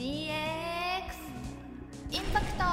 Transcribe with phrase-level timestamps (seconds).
[0.00, 0.06] DX
[2.10, 2.64] インパクト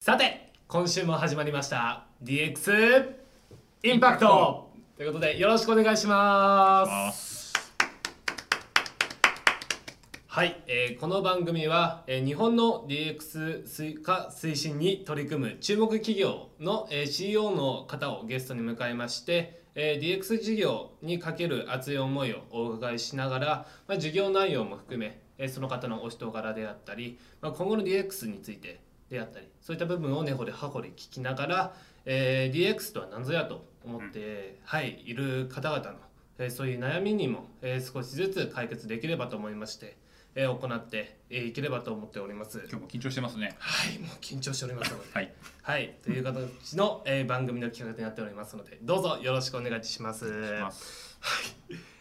[0.00, 2.06] さて今週も始まりました。
[2.24, 3.14] DX
[3.82, 7.52] インパクトということでよろしくお願いします。
[10.28, 28.80] はい、えーこの番組は、えー日本の DX 推化推進に取り組む注目企業の、えー CEO の方をゲストに迎えまして、えー DX 事業にかける熱い思いをお伺いしながら、まあ、事業内容も含め、えーその方のお人柄であったり、まあ、今後の DX について
[29.10, 31.74] であったりそういった部分を根掘り葉掘り聞きながら、
[32.06, 35.98] えー DX とは何ぞやと思って、はい、いる方々の、
[36.38, 39.98] えーそういう悩みにも、えー少しずつ解決できればと思いまして、
[40.38, 42.58] えー行ってえーいければと思っております。
[42.68, 43.56] 今日も緊張してますね。
[43.58, 45.32] はい、もう緊張しておりますので、 はい。
[45.62, 50.26] はい、という形の、えー番組の企画になっておりますので、どうぞよろしくお願いします。
[50.28, 51.16] お願いします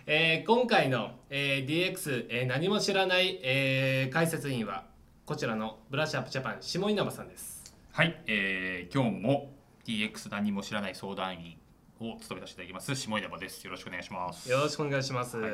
[0.05, 4.85] えー今回の、えー DX、えー何も知らない、えー解説員は
[5.25, 7.73] こちらのブラッシュアップジャパン下稲葉さんです。
[7.93, 9.53] はい、えー、今日も
[9.85, 11.57] DX 何も知らない相談員
[12.01, 13.63] を務めさせていただきます下稲葉です。
[13.63, 14.51] よろしくお願いします。
[14.51, 15.37] よろしくお願いします。
[15.37, 15.51] はい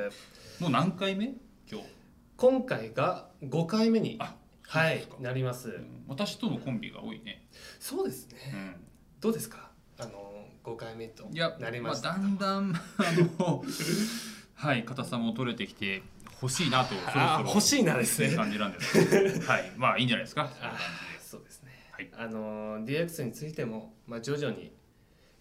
[0.59, 1.27] もう何回目？
[1.72, 2.00] 今日。
[2.42, 4.34] 今回が5回目にあ
[4.67, 5.70] はいなります。
[5.70, 7.45] うん私とのコンビが多いね。
[7.80, 8.38] そうですね。
[8.52, 8.75] うん。
[9.20, 9.70] どうですか？
[10.00, 11.25] あの5回目と
[11.59, 12.14] なりました。
[12.14, 12.80] あ、だんだんあ
[13.38, 13.64] の
[14.56, 16.02] はい硬さも取れてきて
[16.42, 18.36] 欲しいなとそろそろ欲しいなですね。
[18.36, 19.42] 感じなんですけど。
[19.45, 19.72] はい。
[19.78, 20.50] まあいいんじゃないですか？
[21.22, 21.72] そうですね。
[21.92, 24.72] はいあの DX についてもまあ徐々にい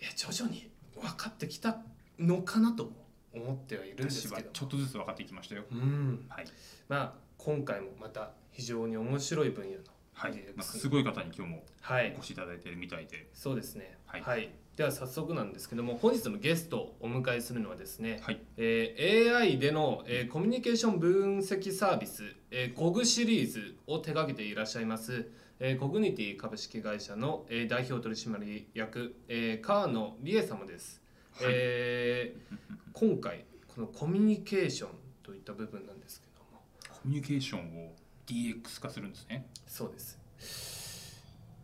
[0.05, 0.71] や徐々に
[1.01, 1.81] 分かってきた
[2.19, 2.91] のかなとも
[3.33, 4.51] 思ってはいるんじですけど。
[4.51, 5.65] ちょっとずつ分かってきましたよ。
[5.71, 6.27] うん。
[6.29, 6.45] はい。
[6.89, 10.33] まあ今回もまた非常に面白い分野のはい。
[10.33, 13.29] なんかすごい方に今日もはいお越しいただいてるみたいで。
[13.33, 13.97] そうですね。
[14.07, 18.41] はいでは早速なんですけども本日のゲストをお迎えするのはですね、はい。
[18.57, 31.00] えー AI での、えーコミュニケーション分析サービス、えー、コグシリーズを手掛けていらっしゃいます、えーコグニティ株式会社の、えー代表取締役、えー、川野理恵様です、はい
[31.43, 32.59] えー
[32.93, 34.91] 今回このコミュニケーション
[35.23, 36.61] といった部分なんですけども。
[36.93, 37.93] コミュニケーションを
[38.27, 39.47] DX 化するんですね。
[39.67, 40.19] そうです。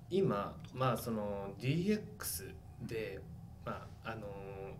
[0.09, 3.21] 今まあその DX で
[3.65, 4.29] まああの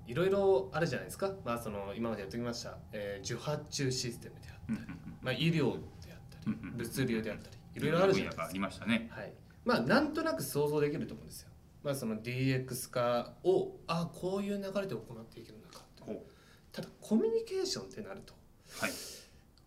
[0.07, 8.45] いろいろあるじゃないですか、まあ、その今までやってきました、えー受発注システムであったり、まあ、医療であったり物流であったりいろいろあるじゃないですか。
[8.47, 9.09] ありましたね。
[9.11, 9.33] はい。
[9.65, 11.51] まあなんとなく想像できると思うんですよ
[11.87, 16.27] まあその DX 化をあこういう流れで行っていけるのかとこ
[16.73, 18.93] ただコミュニケーションってなるとうはい。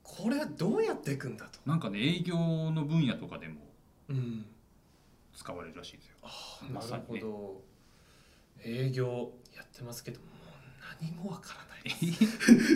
[0.04, 1.60] これはどうやっていくんだと。
[1.66, 3.62] なんかね営業の分野とかでも
[4.10, 4.46] うん。
[5.34, 6.16] 使われるらしいですよ。
[6.24, 7.62] あなるほど。
[8.66, 10.30] 営業やってますけどもう
[11.02, 11.96] 何もわからない。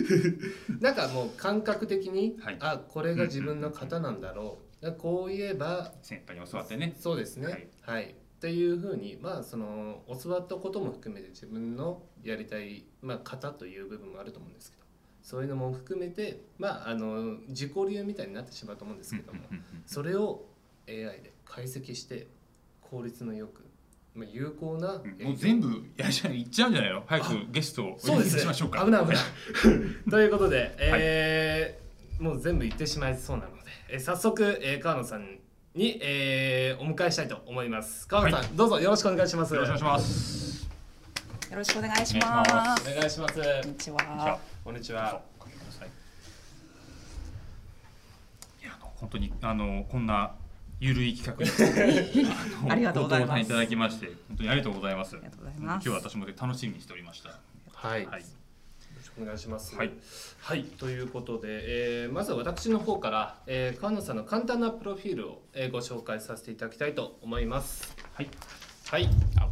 [0.80, 2.56] なんかもう感覚的に、はい。
[2.60, 6.96] あこれが自分の型なんだろう、こう言えば先輩に教わってね。
[6.98, 7.68] そうですね。
[7.82, 14.82] ははいい、っていうふうにまあその教わったことも含めて自分のやりたい、まあ、型という部分もあると思うんですけど
[15.22, 19.40] そういうのも含めてまああの自己流みたいになってしまうと思うんですけども
[19.86, 20.44] それを
[20.86, 22.26] AI で解析して
[22.82, 23.64] 効率のよく、
[24.14, 27.02] まあ、有効なもう全部やじゃいっちゃうんじゃないの？
[27.06, 28.84] 早くゲストをお呼びしましょうか。
[28.84, 29.18] 危ない危ない。
[30.10, 31.84] ということで、えー
[32.22, 35.38] もう全部言ってしまいそうなので、えー早速、えー川野さん
[35.74, 38.06] に、えーお迎えしたいと思います。
[38.06, 39.54] 川野さん、どうぞよろしくお願いします。
[39.54, 40.70] よろしくお願いします。
[41.50, 42.36] よろしくお願いしま。
[42.36, 43.34] ますお願いします。
[43.34, 44.00] こんにちは。
[44.00, 44.38] あ。
[44.64, 45.20] こんにちは。
[48.96, 50.32] 本当にあのこんな
[50.80, 52.30] ゆるい企画に
[52.70, 53.28] ありがとうございます。
[53.28, 55.16] ご登壇いただきまして本当にありがとうございます。
[55.16, 55.88] ありがとうございます。
[55.88, 57.38] 今日私も楽しみにしておりました。
[57.72, 58.24] はい、はい
[59.14, 59.76] くお願いします。
[59.76, 59.92] はい、
[60.40, 60.64] はい。
[60.64, 61.48] ということで、
[62.02, 67.94] えーまずは私の方から、えー川野さんの簡単なプロフィールを、えーご紹介させていただきたいと思います。
[68.12, 68.28] はい。
[68.90, 69.08] はい。
[69.40, 69.48] あ。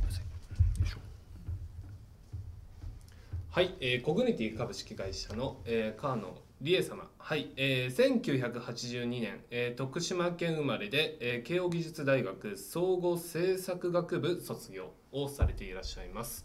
[3.54, 7.50] はい、えーコグニティ株式会社の、えー、川野理恵様、はい。
[7.56, 16.44] えー、1982年、えー徳島県生まれで、えー慶應義塾大学総合政策学部卒業をされていらっしゃいます。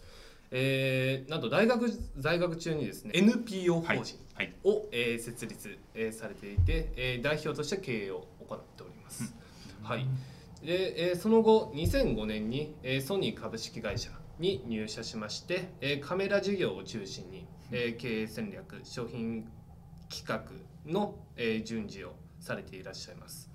[0.52, 4.18] えーなんと大学在学中にですね NPO 法はい人。
[4.36, 4.54] はい。
[4.64, 9.34] を、えー設立、えーされていて、えー代表として経営を行っております。
[9.84, 10.06] はい。
[10.64, 14.10] で、えーその後2005年に、えーソニー株式会社
[14.40, 19.46] に入社しまして、えーカメラ事業を中心に、えー経営戦略商品
[20.10, 20.44] 企画
[20.92, 23.50] の、えー順次をされていらっしゃいます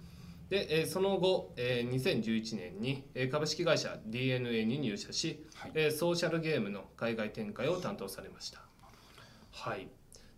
[0.52, 5.70] で、えーその後、えー2011年に、えー株式会社 DNA に入社し、はい。
[5.74, 8.60] えーソーシャルゲームの海外展開を担当されました。
[9.50, 9.88] はい。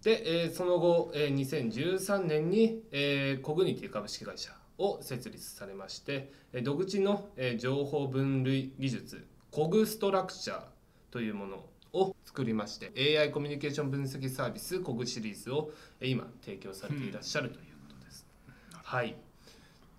[0.04, 10.62] で、えーその後、えー2013年に、えーコグニティ株式会社を設立されまして、えー独自の、えー情報分類技術コグストラクチャー
[11.10, 18.24] というものを作りまして AI コミュニケーション分析サービスコグシリーズを、えー今提供されていらっしゃるということです。
[18.70, 19.16] はい、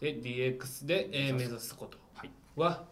[0.06, 2.84] で DX で、えー目指すことはいは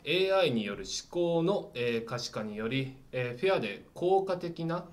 [0.41, 4.85] AI による思考の、えー可視化により、えーフェアで効果的な、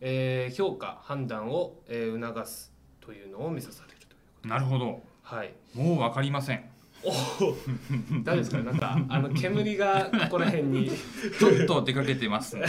[0.00, 5.02] えー評価判断を、えー促すというのを目指されるというなるほど。
[5.22, 5.52] はい。
[5.74, 6.64] もうわかりません。
[7.04, 7.12] おお
[8.24, 8.58] 大丈夫ですか？
[8.62, 10.88] なんかあの煙がここら辺に。
[11.38, 12.64] ちょっと出かけてますね。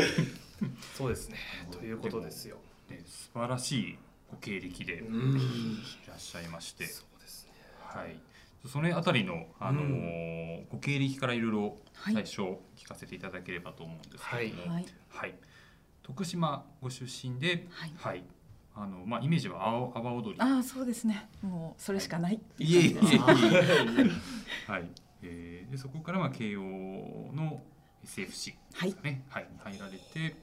[0.96, 1.36] そうですね。
[1.70, 2.56] ということですよ。
[2.88, 3.98] ね素晴らしい
[4.30, 5.78] ご経歴でいうん。
[6.08, 7.04] らっしゃいまして、そう。
[7.04, 7.13] ですね
[7.94, 8.18] はい、
[8.66, 10.34] そのあたりの、あのー
[10.70, 12.14] ご経歴からいろいろはい。
[12.14, 12.40] 最初
[12.76, 14.86] 聞かせていただければと思うんですけれども、はい。
[15.08, 15.34] はい。
[16.02, 18.24] 徳島ご出身で、はい。
[18.74, 20.40] あのまあイメージは阿波踊り。
[20.40, 21.28] ああそうですね。
[21.42, 22.86] もうそれしかないっていえい。
[22.90, 24.88] いうえ感じですはい、
[25.22, 26.60] えーでそこからまあ慶応
[27.32, 27.62] の
[28.04, 28.90] SFC はい。
[28.90, 30.36] ですかね、はい、に入られて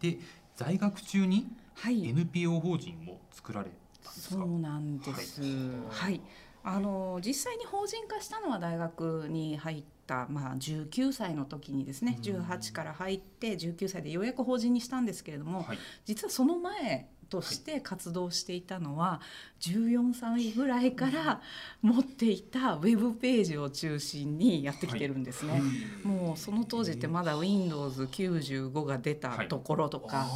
[0.00, 0.18] で
[0.56, 2.08] 在学中にはい。
[2.08, 3.70] NPO 法人を作られ
[4.02, 5.42] たんですか、そうなんです。
[5.90, 6.20] はい。
[6.64, 15.78] あの実際に法人化したのは大学に入ったまあ19歳の時にですね、18から入って19歳でようやく法人にしたんですけれども、はい。
[16.04, 19.22] 実はその前として活動していたのは
[19.60, 21.40] 14歳ぐらいから
[21.80, 25.62] 持っていたウェブページを中心にやってきてるんですね。
[26.04, 30.26] もうその当時ってまだ Windows95 が出たところとか、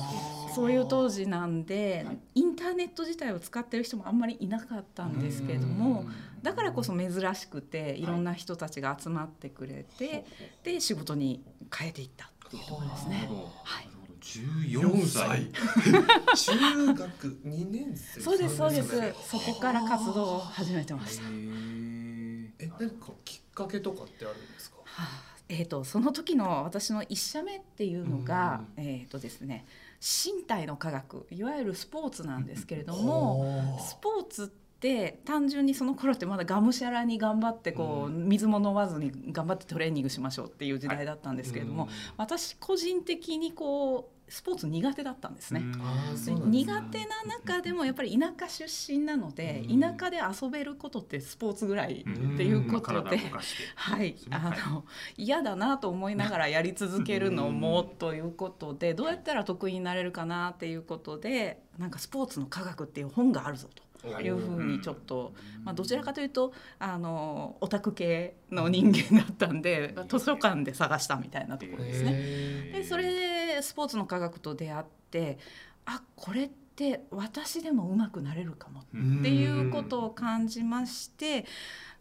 [0.55, 2.19] そういう当時なんで、はい。
[2.37, 6.07] インターネット自体を使ってる人もあんまりいなかったんですけれども
[6.43, 8.07] だからこそ珍しくてい。
[8.07, 10.25] ろんな人たちが集まってくれて、
[10.63, 11.43] で仕事に
[11.77, 13.29] 変えていったっていうところですね。
[13.65, 13.96] はい
[14.27, 15.47] 14歳。
[16.35, 18.21] 中学2年生。
[18.21, 18.91] そうですそうです。
[19.31, 21.23] そこから活動を始めてました。
[22.59, 24.77] え何かきっかけとかってあるんですか？
[24.85, 29.65] はあえー、とその時の私の一社目っていうのが、えーとですね、
[30.01, 34.47] 身体の科学いわゆるスポーツなんですけれども、スポーツっ
[34.81, 45.61] て単純にその頃ってまだがむしゃらに頑張ってこう、水も飲まずに頑張ってトレーニングしましょうっていう時代だったんですけれども、私個人的にこうスポーツ苦手だったんですね。
[45.61, 45.77] ね。
[46.47, 53.19] 苦手な中でもやっぱり田舎出身なので、うん田舎で遊べることってスポーツぐらいうんっていうことで
[53.75, 54.17] はい。
[54.31, 54.85] あの
[55.17, 63.86] 嫌だなと思いながらやり続けるのもということでどうやったら得意になれるかなっていうことでなんかスポーツの科学っていう本があるぞと。
[64.05, 65.33] いうふうにちょっと、
[65.65, 72.11] まあ、どちらかというとあのオタク系の人間だったんで図書館で探したみたいなところですね。
[72.15, 73.03] へでそれ
[73.57, 75.39] でスポーツの科学と出会って
[75.85, 81.47] あこれって私でも上手くなれるかもーっていうことを感じまして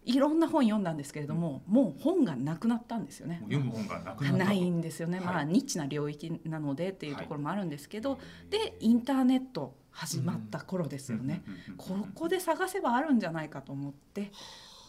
[0.03, 3.41] いろんな本読んだんですけれどももう本がなくなったんですよね。
[3.45, 5.25] 読む本がなくないんですよね、はい。
[5.25, 8.19] まあニッチな領域なのでっていうところもあるんですけど、
[8.49, 14.31] でインターネット始まった頃ですよね、うんうんうんうんここで探せばあるんじゃないかと思って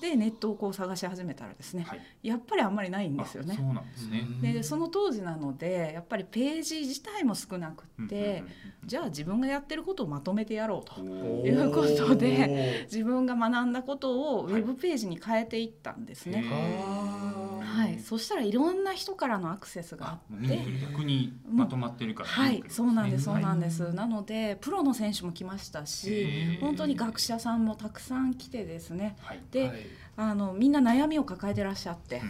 [0.01, 2.01] でネットをこう探し始めたらですね、はい。
[2.23, 3.55] やっぱりあんまりないんですよね。
[3.55, 3.57] あ。
[3.57, 4.53] そうなんですね。
[4.53, 8.45] でその当時なのでやっぱりページ自体も少なくって、
[8.85, 16.45] じゃあ自分がやってることをまとめてやろうということで自分が学んだことをウはいェブページに変えていったんですね。
[16.45, 20.59] へーはい、そしたらいろんな人からのアクセスがああって。
[20.81, 23.93] 逆にまとまってるからはい、そうなんです、そうなんでです。
[23.93, 29.17] なので、プロの選手も来ましたし、本当に学者さんもたくさん来てですね。
[29.21, 29.41] はい。
[29.51, 29.87] で、はい。
[30.19, 32.23] あのみんな悩みを抱えてらっしゃって。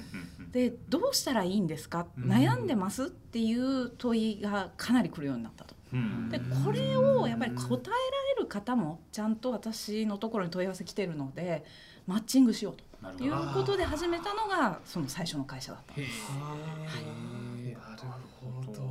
[0.50, 2.24] で、どうしたらいいんですか、うん。
[2.30, 5.74] 悩んでますっていう問いがかなり来るようになったと。
[5.92, 6.28] うん。
[6.28, 7.92] で、これをやっぱり答えら
[8.36, 11.64] れる方もちゃんと私のところに問い合わせ来てるので、
[12.06, 12.84] マッチングしようと
[13.24, 16.32] いうことで始めたのがその最初の会社だったんです。
[16.32, 18.82] なるほそうど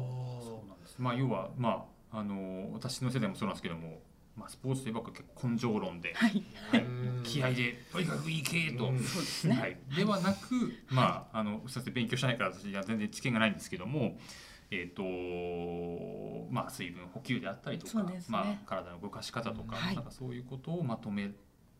[0.67, 0.95] なんです。
[0.97, 3.99] まあ要はまああの私の世代もそうなんですけども、
[4.35, 8.89] まあスポーツといえば結構根性論で、はい、はいうん気合でとにかくいけと。
[8.89, 9.55] うんそうですね。
[9.55, 14.17] はい、ではなく、まあ、あの、すみません、勉強しないから、私は全然知見がないんですけども。
[14.71, 15.03] えっ、と、
[16.51, 21.29] まあ、水分補給であったりとか、そうですねまあ、体の動かし方とか、はいなんかそういうことをまとめ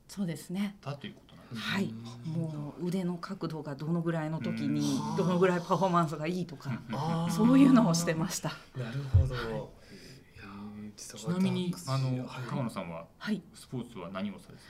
[0.07, 0.77] そうですね。
[0.81, 1.24] たということなんですね。
[1.53, 1.93] はい、
[2.25, 5.15] もう腕の角度がどのぐらいの時にうん。
[5.17, 6.71] どのぐらいパフォーマンスがいいとか、
[7.29, 8.49] そういうのをしてました。
[8.75, 9.73] なるほど、
[10.95, 14.65] ちなみに、あの、川野さんは、はい、スポーツは何をされてたんですか？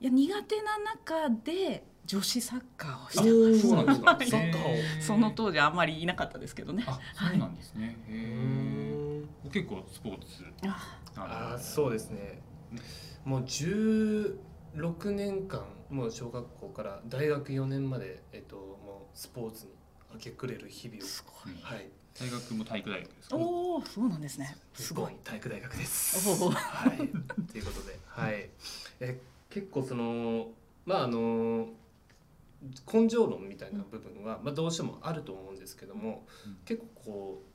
[0.00, 4.06] いや苦手な中で女子サッカーをしあてーそうなんですか。
[4.06, 5.02] サッカーをへー。
[5.02, 6.84] その当時あんまりいなかったですけどね。
[6.86, 7.98] あ、そうなんですね。
[8.06, 9.50] へえ。
[9.52, 10.44] 結構スポーツ。
[10.66, 10.98] あ。
[11.16, 12.40] あーそうですね。
[13.24, 13.44] もう
[14.78, 19.72] 16年間もう小学校から大学4年まで、えっと、もうスポーツに
[20.14, 21.54] 明け暮れる日々をすごい。
[21.60, 23.36] はい大学も体育大学ですか？
[23.36, 24.56] おお、そうなんですね。
[24.74, 25.12] すごい。
[25.22, 26.28] 体育大学です。
[26.42, 28.50] おおはい、ということで、はい、
[28.98, 29.20] え
[29.50, 30.48] 結構その
[30.84, 31.68] まああの
[32.92, 37.47] 根性論みたいな部分は、まあ、どうしてもあると思うんですけども、うん結構こう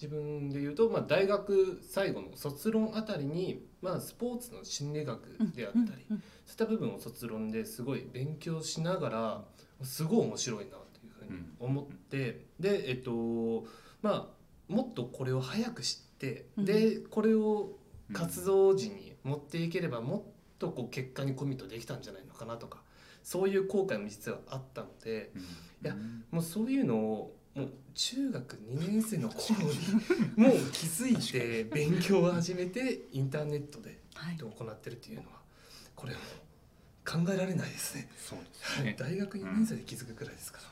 [0.00, 9.44] 自分で言うと、まあ、大学最後の卒論あたりに、まあ、スポーツの心理学であったり、うんうんそういった部分を卒論ですごい勉強しながら
[9.82, 13.66] すごい面白いなというふうに思って、でえっと
[14.00, 16.64] まあもっとこれを早く知って、うん。
[16.64, 17.76] でこれを
[18.14, 20.22] 活動時に持っていければもっ
[20.58, 22.80] とこう結果にコミットできたんじゃないのかなとか
[23.22, 25.42] そういう後悔も実はあったのでうん。
[25.42, 25.44] い
[25.82, 25.94] や
[26.30, 29.68] もうそういうのをもう中学2年生の頃に
[30.36, 34.36] もう気づいて勉強を始めてインターネットではい。
[34.36, 35.38] 行ってるっていうのは
[35.96, 36.18] これも
[37.04, 38.08] 考えられないですね。
[38.18, 38.96] そうですはいね。
[38.98, 40.64] 大学2年生で気づくくらいですから。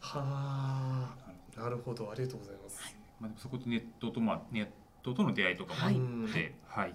[0.00, 1.14] は
[1.56, 2.78] あ、なるほど、ありがとうございます。
[3.20, 4.68] まあでもそことネットとまあネッ
[5.02, 6.94] トとの出会いとかもあっはいて、はい。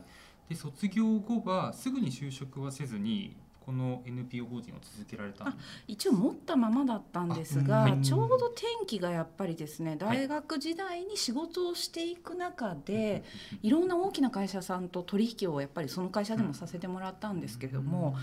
[0.49, 5.53] で卒業後はすぐに就職はせずにこの NPO 法人を続けられた。
[5.87, 8.01] 一応持ったままだったんですあが、はい。
[8.01, 13.23] ちょうど転機がやっぱりですね大学時代に仕事をしていく中で、
[13.61, 18.15] いろんな大きな会社さんと取引をやっぱりその会社でもさせてもらったんですけれども、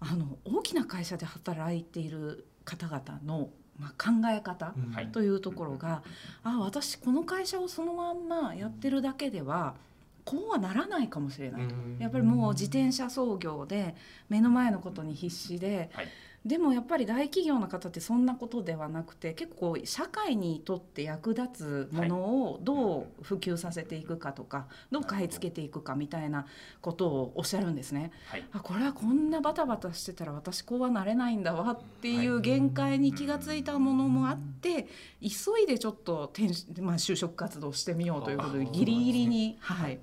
[0.00, 4.92] あの大きな会社で働いている方々の、まあ、考え方うん。
[4.92, 5.08] はい。
[5.08, 6.02] というところが、
[6.42, 9.76] あ私この会社をそのまんまやってるだけでは
[10.24, 11.62] こうはならないかもしれない。
[11.62, 11.96] うん。
[11.98, 13.94] やっぱりもう自転車操業で
[14.28, 16.08] 目の前のことに必死で、はい。
[16.44, 26.44] でもやっぱり大企業の方ってそんなことではなくて結構社会にとって役立つものをどう普及させていくかとかどう買い付けていくかみたいな
[26.82, 28.12] ことをおっしゃるんですね。
[28.26, 28.44] はい。
[28.52, 34.86] あこれはこんなバタバタしてたら私こうはなれないんだわっていう限界に気がついたものもあって
[35.22, 36.48] 急いでちょっと転、
[36.82, 39.98] まあ、就職活動してみようということであギリギリに、はい、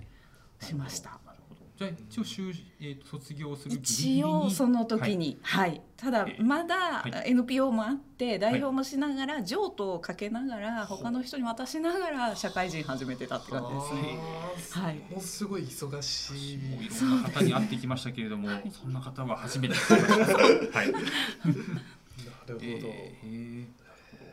[0.61, 1.09] しました。
[1.25, 1.61] なるほど。
[1.77, 14.83] じゃあ一応就えーと卒業する一応その時に、はいただえーまだはい NPO もあって代表もしながら譲渡をかけながら他の人に渡しながら社会人始めてたって感じですね。
[14.83, 16.57] はいもうすごい忙しい。
[16.57, 19.73] もういろんな方に会ってきましたけれども、そんな方は初めて。
[19.75, 20.91] はい。
[20.93, 21.03] なる
[22.47, 22.59] ほど。
[22.61, 23.67] えーへーなる
[24.11, 24.25] ほど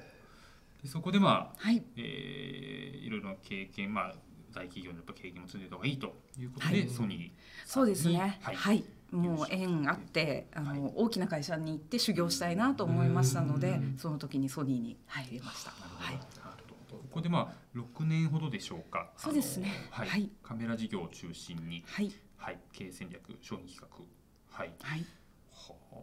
[0.82, 4.14] でそこでまあ、はいえーいろいろな経験、まあ
[4.58, 6.88] 大企業のやっぱ経験も積んでた方がいいということで、はい。
[6.88, 7.30] ソニー。
[7.64, 8.38] そうですね。
[8.42, 8.78] ははい。
[8.78, 10.92] い、もう縁あってあの、はい。
[10.96, 13.98] 大きな会社に行って修行したいなと思いましたのでうん。
[13.98, 15.70] その時にソニーに入りました。
[15.70, 16.18] はい。
[16.90, 19.10] ここでまあ6年ほどでしょうか。
[19.16, 19.70] そうですね。
[19.90, 20.30] はい、はい。
[20.42, 22.12] カメラ事業を中心に、はい。
[22.36, 23.86] はい、経営戦略、商品企画、
[24.56, 24.72] はい。
[24.82, 25.04] はい。
[25.52, 25.96] はあ。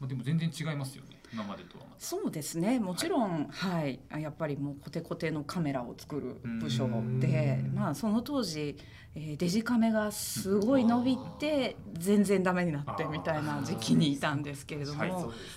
[0.00, 1.17] まあでも全然違いますよね。
[1.32, 1.84] 今までとは。
[1.98, 2.78] そうですね。
[2.78, 4.00] もちろん、はい。
[4.10, 8.76] あやっぱりもうコテコテのカメラを作る部署うんで、まあ、その当時、
[9.14, 15.10] えーデジカメがすごい伸びて全然ダメになってみたいな時期にいたんですけれども、はい。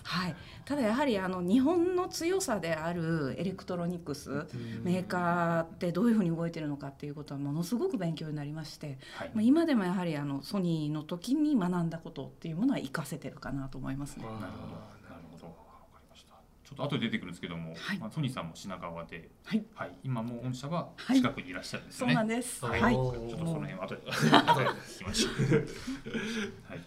[0.03, 0.35] はい、
[0.65, 4.47] ただやはりあの日本の強さであるエレクトロニクス
[4.83, 9.31] メーカーってどういうふうに動いてるのかっていうことはものすごく勉強になりまして、はい。
[9.35, 14.23] まあ、今でもやはりあのソニーの時に学んだことっていうものは活かせてるかなと思いますね。
[14.23, 14.53] なるほど、なる
[15.31, 15.53] ほど、わ
[15.93, 16.35] かりました。
[16.71, 19.65] ちょっと後で出てくるんですけども、はいまあ、ソニーさんも品川で、はい、
[20.05, 22.13] 今もう御社ははい近くにいらっしゃるんですね。
[22.13, 22.63] うなんです。
[22.63, 25.31] ははいい、ちょっとその辺は後で後で聞きましょう。
[26.69, 26.79] はい。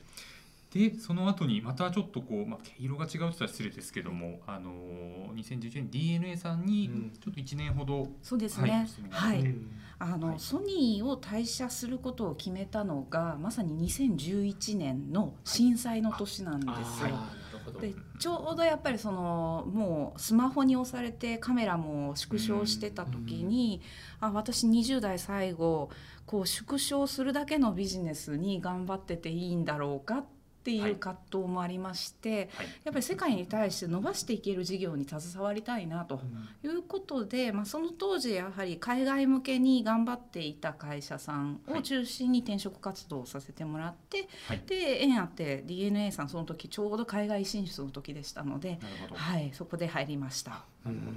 [0.75, 8.88] でその後にまたちょっとこうまあ毛色が違うって言ったら失礼ですけども、あのー2011年 DNA さんにうんちょっと1年ほど、そうですね。
[9.11, 16.75] はい、うんあの、はいソニーを退社することを決めたのがまさに2011年の震災の年なんですよ。
[16.75, 17.43] あーなるほど。
[17.80, 23.80] でちょうどやっぱりそのもうスマホに押されてカメラも縮小してた時に、
[24.21, 25.90] あ私20代最後
[26.26, 30.34] こう縮小するだけのビジネスに頑張ってていいんだろうかって
[30.71, 32.66] はいいう葛藤もありまして、はい。
[32.85, 36.21] やっぱり世界に対して伸ばしていける事業に携わりたいなと
[36.62, 49.14] いうことで、まあ、その当時やはり海外向けに頑張っていた会社さんを中心に転職活動をさせてもらって、はいで縁あって DNA さんその時ちょうど海外進出の時でしたので、なるほど。
[49.16, 50.64] はい、そこで入りました。
[50.85, 51.16] なるほど。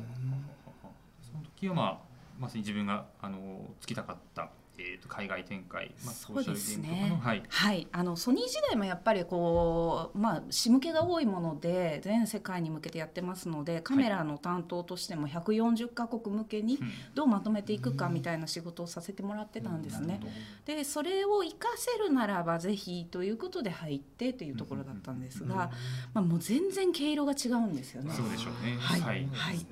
[1.22, 1.98] その時はまあ
[2.40, 7.20] まさに自分があのつきたかったえー、と海外展開、まあ、そうですね。
[7.22, 7.44] はい。
[7.48, 16.92] はい、あのソニー時代もやっぱりこう、まあ、仕向けが多いもので全世界に向けてやってますのでカメラの担当としても140カ国向けにうん。
[17.16, 20.08] どうまとめていくかみたいな仕事をさせてもらってたんですね。
[20.08, 20.26] なるほ。
[20.28, 20.76] ど。
[20.76, 25.72] でそれを活かせるならばぜひということで入ってというところだったんですが、
[26.14, 28.14] まあ、もう全然毛色が違うんですよね。
[28.14, 28.78] そうでしょうね。
[28.80, 29.02] はい。
[29.02, 29.28] はい。
[29.32, 29.66] はい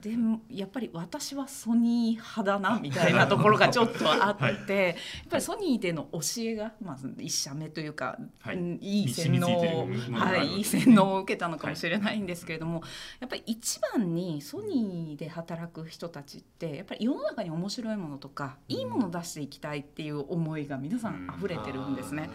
[0.00, 4.86] ですねうんうんでやっぱり私はソニー派だなみたいなところがちょっとあって、はい。
[4.86, 4.94] やっ
[5.30, 8.56] ぱりソニーでの教えがまず一社目というか、はい。
[8.56, 12.82] うんいい洗脳はい、いい洗脳を受けたのかもしれないんですけれども、
[13.20, 22.30] やっぱり一番にソニーで働く人たちってやっぱり世の中に面白いものとかいいものを出していきたいっていう思いが皆さん溢れてるんですね。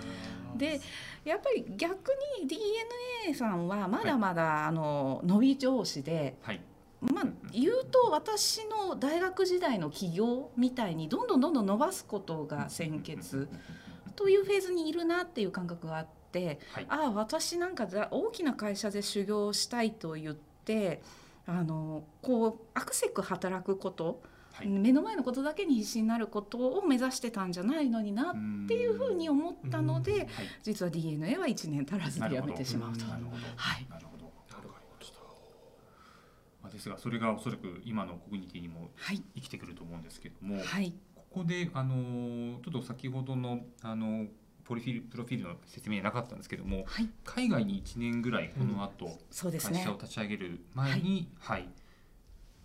[0.58, 0.82] で
[1.26, 6.62] やっぱり逆に DNA さんはまだまだ、あの伸び上司ではい。
[7.12, 13.50] まあ、言うと私の大学時代の起業みたいにどんどんどんどん伸ばすことが先決
[14.16, 16.86] というフェーズにいるなっていう感覚があってはい。
[16.90, 21.02] ああ私なんかだ大きな会社で修行したいと言って
[21.46, 24.22] あのこうアクセク働くこと、
[24.54, 24.68] はい。
[24.68, 30.28] 目の前のことだけに必死になることを目指してたんじゃないのになっっていうふうに思ったので、はい。
[30.64, 33.06] 実は DNA は1年足らずで辞めてしまうと。
[33.06, 33.18] は
[33.78, 34.24] いなるほど。
[34.50, 34.76] なるほど
[36.63, 40.94] まあですがそれがおそらく今のコミュニティにもはい、生きてくると思うんですけども、はい。
[41.16, 44.28] ここであのちょっと先ほどのあの
[44.66, 47.10] ポリフィルプロフィールの説明なかったんですけども、はい。
[47.26, 49.80] 海外に1年ぐらいこの後、そうですね。
[49.80, 51.68] 会社を立ち上げる前に、はい、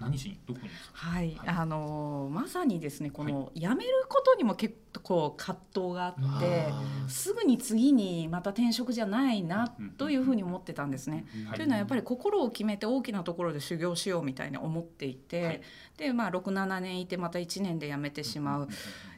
[0.00, 0.69] 何しにどこに。
[0.93, 1.49] はい、はい。
[1.49, 6.69] あのまさにですねこの辞めることにも結構葛藤があって、
[7.09, 11.26] すぐに次にまた転職じゃないなというふうに思ってたんですね。
[11.49, 11.57] はい。
[11.57, 15.61] というのはやっぱり心を決めて大きなところで修行しようみたいに思っていて、はい。
[15.97, 18.69] でまあ67年いてまた1年で辞めてしまう、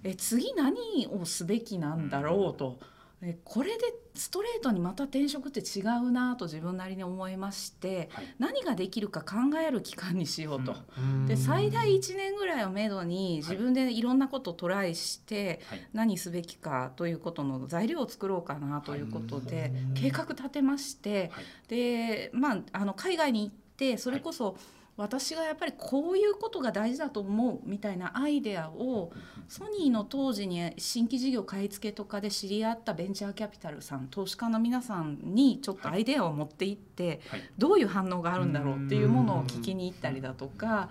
[0.02, 2.99] え次何をすべきなんだろうと、え
[3.44, 3.84] これで
[4.14, 8.34] ストレートにまた転職って違うなと自分なりに思いましてはい。
[8.38, 10.74] 何ができるか考える期間にしようと。
[10.98, 11.26] うん。
[11.26, 15.86] で最大1年ぐらいをめどに自分でいろんなことをトライしてはい。
[15.92, 19.70] 何すべきかということの材料を作ろうかなということではい。
[19.94, 21.44] 計画立てましてはい。
[21.68, 24.56] で、まあ、あの海外に行ってそれこそ
[25.00, 29.10] 私がやっぱりこういうことが大事だと思うみたいなアイデアを
[29.48, 40.90] ソニーの当時に新規事業買い付けとかで知り合ったベンチャーキャピタルさん投資家の皆さんにちょっとアイデアを持って行ってはいどういう反応があるんだろうっていうものを聞きに行ったりだとか。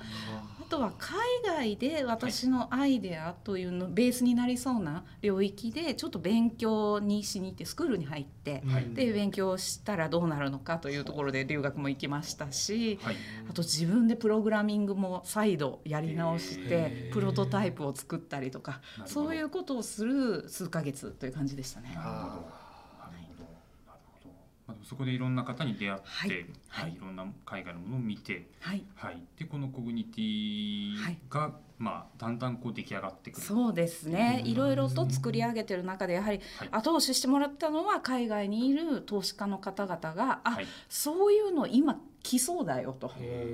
[0.70, 8.88] あとは海外で私のアイデアというのベースになりそうな領域でちょっと勉強にしに行ってスクールに入ってはい。
[8.94, 13.16] で勉強したらどうなるのかというところで留学も行きましたしはい。
[13.50, 17.14] あと自分でプログラミングも再度やり直しへてー。
[17.14, 21.94] プロトタイプを作ったりとかそういうことをする数ヶ月という感じでしたね。
[21.96, 24.30] なるほどなるほどなるほど
[24.70, 26.46] まあでもそこでいろんな方に出会って、はいはい。
[26.68, 28.84] はいい、ろんな海外のものを見て、はい。
[28.96, 30.96] はい、でこのコミュニティ
[31.30, 33.46] が、まあだんだんこう出来上がってくる。
[33.46, 34.44] そうですね。
[34.46, 36.70] いろいろと作り上げてる中でやはりはい。
[36.72, 40.68] 後押ししてもらったのは海外にいる投資家の方々があ、はい。
[40.88, 43.12] そういうの今来そうだよと。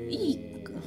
[0.10, 0.39] いい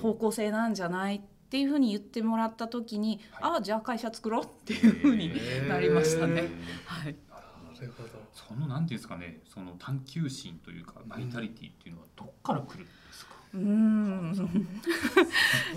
[0.03, 3.53] 方向性なんじゃないっていうふうに言ってもらった時に、はい。
[3.55, 5.33] ああじゃあ会社作ろうっていうふうに
[5.69, 6.49] なりましたね。
[6.85, 13.35] はい、なるほどそのなんていうんですかね、その探求心というかバイタリティっていうのはどっから来るんですか？
[13.55, 14.61] うーん。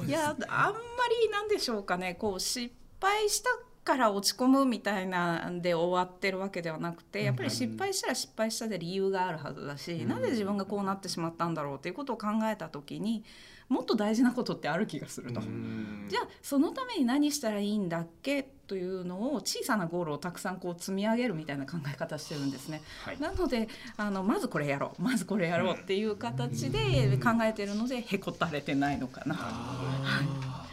[0.08, 0.80] いやあんま
[1.24, 2.15] りなんでしょうかね。
[2.15, 3.50] こう失敗した
[3.84, 10.08] から落ち込むみたいなんで終わってるわけではなくてやっぱり失敗したら失敗したで理由があるはずだし、うん。
[10.08, 13.24] なぜ自分がこうなってしまったんだろうっていうことを考えた時に
[13.71, 15.39] もっと大事なことってある気がすると。
[15.39, 22.81] じゃあそのために何したらいいんだっけというのを小さなゴールをたくさんこう積み上げるみたいな考え方してるんですね。
[23.05, 23.19] はい。
[23.21, 30.67] なのであのまずこれやろうまずこれやろうっていう形で考えてるのでへこたれてないのかな。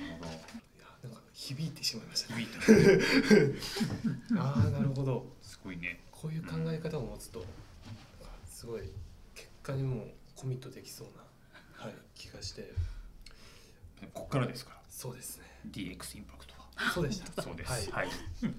[1.33, 2.83] 響いてしまいましたね響
[3.47, 4.43] いた。
[4.43, 6.01] ああなるほどすごいね。
[6.11, 7.45] こういう考え方を持つと
[8.45, 8.83] すごい
[9.37, 11.23] 結果にもコミットできそうな、
[11.85, 12.73] はい、気がして
[14.15, 14.73] ここからですか？
[14.73, 14.81] ら。
[14.89, 16.91] そうですね DX インパクトは。
[16.93, 17.91] そうでした そうです。
[17.91, 18.17] はいはい。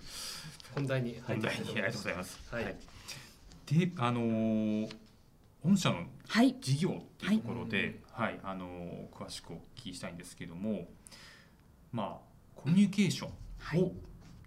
[0.76, 2.40] 本題に入本題にありがとうございまます。
[2.56, 2.76] はい
[3.66, 4.96] で、あのー
[5.62, 10.88] 御社のはい事業っていうところで、はい、あのー詳しくお聞きしたいんですけども、
[11.92, 13.92] まあコミュニケーショはいンを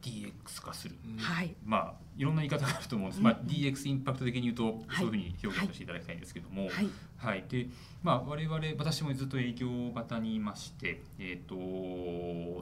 [0.02, 0.96] DX 化する。
[1.06, 1.54] うんはい。
[1.64, 3.22] まあいろんな言い方があると思うんです。
[3.22, 4.96] まあ DX インパクト的に言うと、はい。
[4.96, 5.86] そういうふうに表現してい。
[5.86, 6.88] ただきたいんですけども、はい。
[7.16, 7.68] はい、で、
[8.02, 11.54] まあ、我々私もずっと営業型にいまして、えっ、と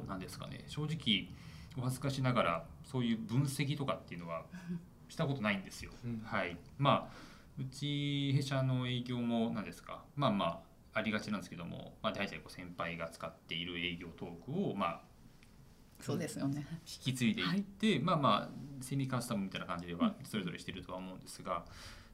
[0.07, 0.65] 何ですかね。
[0.67, 1.29] 正直
[1.79, 4.45] お恥ずかしながらそういう分析とかっていうのは
[5.09, 5.93] したことないんですよ。
[6.05, 6.21] うん。
[6.25, 10.05] はい、まあうち弊社の営業も何ですか。
[10.17, 15.01] まあまあありがちなんですけども、まあ、大体こう先輩が使っている営業トークをまあ
[16.01, 16.67] そうですよね。
[16.81, 21.65] 引き継いでいって、まあまあセミカスタムみたいな感じではそれぞれしてるとは思うんですが、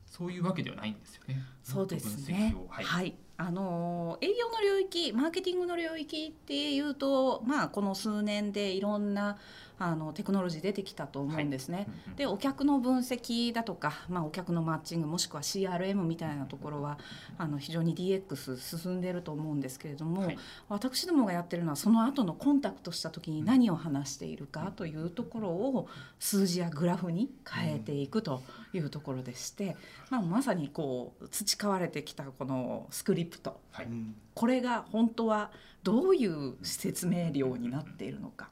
[0.06, 1.42] そういうわけではないんですよね。
[1.62, 2.68] そうですねもっと分析を。
[2.68, 9.38] は、はいい、あのー営業の領域、マーケティングの領域っていうと、まあこの数年でいろんな
[9.78, 11.86] あのテクノロジー出てきたと思うんですね。
[11.88, 16.98] うんうんでお客の分析だとか、まあ、お客のマッチングもしくは CRM みたいなところは
[17.36, 20.38] あの非常に DX 進んでると思うんですけれども、はい。
[20.68, 29.76] 私どもがやってるのはその後のコンタクトした時に何を話しているかというところを数字やグラフに変えていくというところでして、
[30.10, 33.60] まあ、まさにこう培われてきたこのスクリプト。
[33.72, 33.88] はい。
[34.34, 35.50] これが本当は
[35.82, 38.50] どういう説明量になっているのか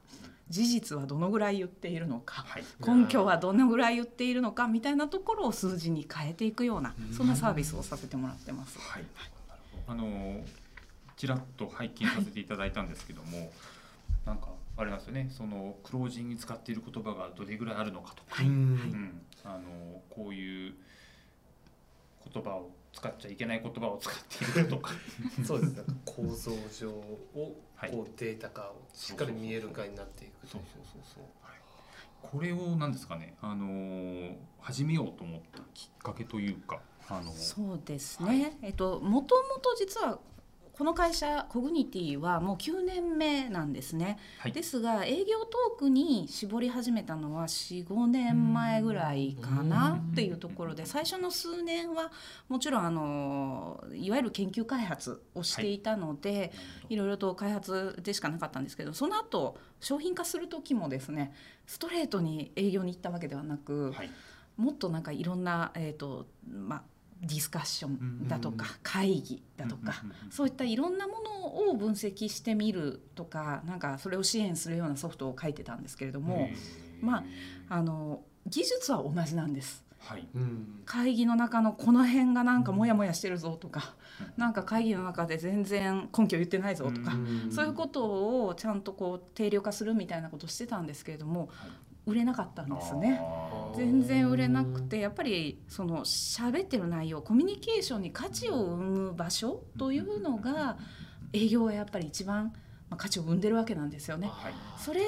[0.49, 2.43] 事実はどのぐらい言っているのか。
[2.47, 2.63] はい。
[2.85, 8.77] 根拠はどのぐらい言っているのかみたいなところを数字に変えていくようなそんなサービスをさせてもらってます。
[8.79, 9.03] はい、
[9.87, 10.41] あの
[11.17, 13.51] ちらっと拝見させていただいたんですけども、
[14.25, 15.29] なんかあれなんですよね。
[15.31, 18.49] そのクロージングに使っている言葉がどれぐらいあるのかとか、うん。
[18.49, 20.75] うん、あのこういう
[22.31, 24.15] 言葉を使っちゃいけない言葉を使っ
[24.53, 24.91] ているとか。
[25.45, 25.73] そうです。
[25.73, 27.91] なんか構造上をはい。
[27.91, 30.47] こうデータ化をしっかり見える化になっていく。
[30.47, 31.59] そうそうそうそう、はい、
[32.21, 33.35] これを何ですかね。
[33.41, 40.17] あの始めようと思ったきっかけというかあのそうですはね、えっともともと実は
[40.77, 44.51] この会社コグニティはもう9年目なんですね、はい。
[44.51, 52.11] ですが営業トークに絞り始めたのは45年前ぐらいかなっていうところで最初の数年は
[52.49, 56.51] もちろんあのいわゆる研究開発をしていたので、
[56.89, 61.33] いろいろと開発でしかなかったんですけどその後商品化する時もですね
[61.65, 64.09] ストレートに営業に行ったわけではなく、はい。
[64.57, 66.83] もっとなんかいろんな、えーとまあ、
[67.21, 76.49] ディスカッションだとか、会議だとか、そういったいろんなものを分析してみるとかなんかそれを支援するようなソフトを書いてたんですけれども
[77.01, 77.23] ま
[77.69, 79.83] あの技術は同じなんです。
[79.99, 80.27] はい。
[80.35, 80.81] うん。
[80.85, 84.33] 会議の中のこの辺がなんかモヤモヤしてるぞとか、うん。
[84.37, 91.49] なんか会議の中で全然根拠言ってないぞとか、うんそういうことをちゃんとこう定量化するみたいなことをしてたんですけれどもはい
[92.05, 93.21] 売れなかったんですね。
[93.75, 100.77] 全然売れなくてやっぱりその喋ってる内容コミュニケーションに価値を生む場所というのが
[101.33, 102.53] 営業はやっぱり一番
[102.89, 104.29] まあ価値を生んでるわけなんですよね。
[104.31, 104.53] はい。
[104.77, 105.07] それで、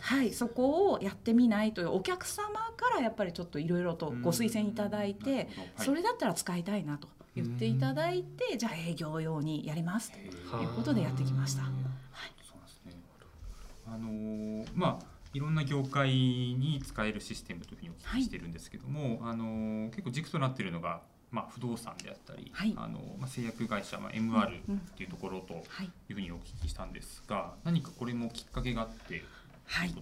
[0.00, 11.64] はい、そこをやってみないというお客様からやっぱりちょっといろいろとご推薦いただいて、それだったら使いたいなと言っていただいて、じゃあ営業用にやりますということでやってきました。
[11.64, 12.94] そうなんですね。
[13.86, 22.74] あのーまあいろんな業界に使えるシステムというふうにお聞きしてるんですけども、あのー結構軸となっているのがまあ不動産であったり、はい。
[22.76, 29.24] あのまあ製薬会社まあ MR うんっていうところとはいいうふうにお聞きしたんですが、何かこれもきっかけがあってと
[29.68, 29.94] はい。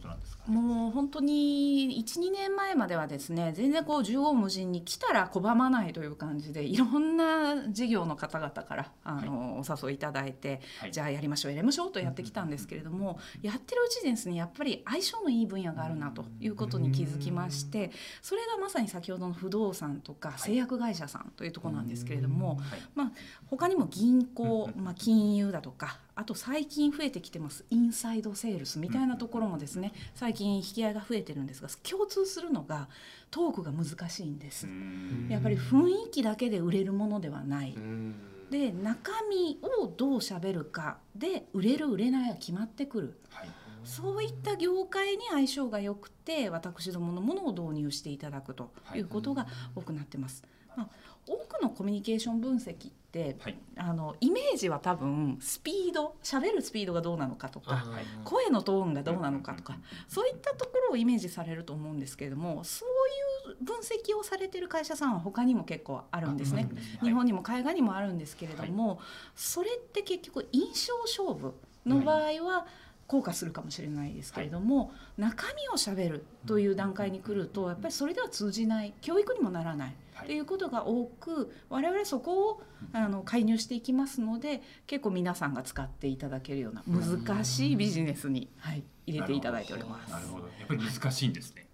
[0.46, 10.92] もう本当に12年前まではですね全然こう縦横無尽に来たら拒まないという感じでいろんな事業の方々からあの、お誘いいただいて、はい。
[10.92, 17.90] じゃあやりましょうやりましょうとやってきたんですけれども、やってるうちにですねやっぱり相性のいい分野があるなということに気づきまして
[18.22, 22.58] それがまさに先ほどの不動産とか製薬会社さんというところなんですけれども、はい。
[22.94, 23.12] まあ、
[23.50, 27.66] 他にも銀行うん、まあ、金融だとかあと最近増えてきてます。
[27.68, 29.92] インサイドセールスみたいなところもですね。
[30.14, 32.88] 最近引き合いが増えてるんですが共通するのが
[33.30, 34.66] トークが難しいんです。
[34.66, 34.70] う。
[34.70, 35.28] ん。
[35.28, 37.74] やっぱり雰囲気だけで売れるものではない。
[37.76, 38.14] うん。
[38.50, 43.18] で中身をどう喋るかで売れる売れないが決まってくる。
[43.28, 43.48] はい。
[43.84, 50.42] そういった業界に相性が良くて私どものものを導入していただくということが多くなってます。
[50.76, 50.88] まあ、
[51.28, 52.76] 多くのコミュニケーション分析っ
[53.12, 53.58] てはい。
[53.76, 66.68] あのイメージは多分スピード喋るスピードがどうなのかとかはい声のトーンがどうなのかとかそういったところをイメージされると思うんですけれどもそういう分析をされてる会社さんは他にも結構あるんですね。
[67.02, 69.00] 日本にも海外にもあるんですけれども、
[69.34, 71.54] それって結局印象勝負
[71.86, 72.66] の場合は
[73.06, 79.88] 効果するかもしれないですけれども、中身をしゃべるという段階に来るとやっぱりそれでは通じない教育にもならない。
[79.88, 90.10] はいっていうことが多く我々そこをあの介入していきますので結構皆さんが使っていただけるような難しいビジネスに、はい、入れていただいております。
[90.10, 90.46] なるほど。
[90.46, 91.66] やっぱり難しいんですね。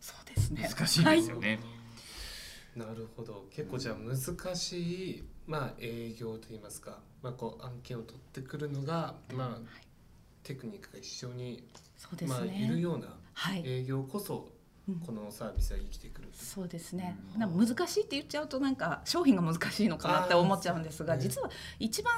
[0.00, 1.58] そうですね難しいですよね。
[2.76, 9.87] なるほど結構じゃあ難しい、まあ、営業といいますか、まあ、こう案件を取ってくるのが、まあ、
[10.48, 11.62] テクニックが非常に
[11.98, 12.64] そうですまあ、ね。
[12.64, 13.62] いるようなはい。
[13.66, 14.57] 営業こそうん
[15.04, 17.16] このサービスは生きてくる、そうですね。
[17.38, 17.66] うん。
[17.66, 22.12] 難しいって言っちゃうとなんか商品が難しいのかなって思っちゃうんですが、あー実は一番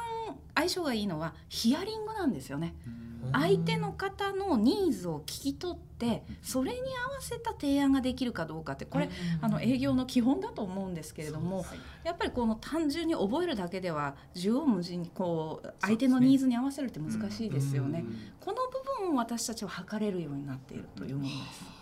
[0.54, 2.74] 相性がいいのはヒアリングなんですよね。
[2.86, 3.10] うん。
[3.32, 6.82] 相手の方のニーズを聞き取ってそれに合
[7.14, 9.10] わせた提案ができるかどうかってこれ
[9.42, 11.66] あの営業の基本だと思うんですけれどもはい
[12.02, 18.00] やっぱりこの単純に覚えるだけでは縦横無尽にこう相手のニーズに合わせるって難しいですよね。
[18.00, 18.18] うん。
[18.40, 21.79] この部分を私たちは測れるようになっているというものです。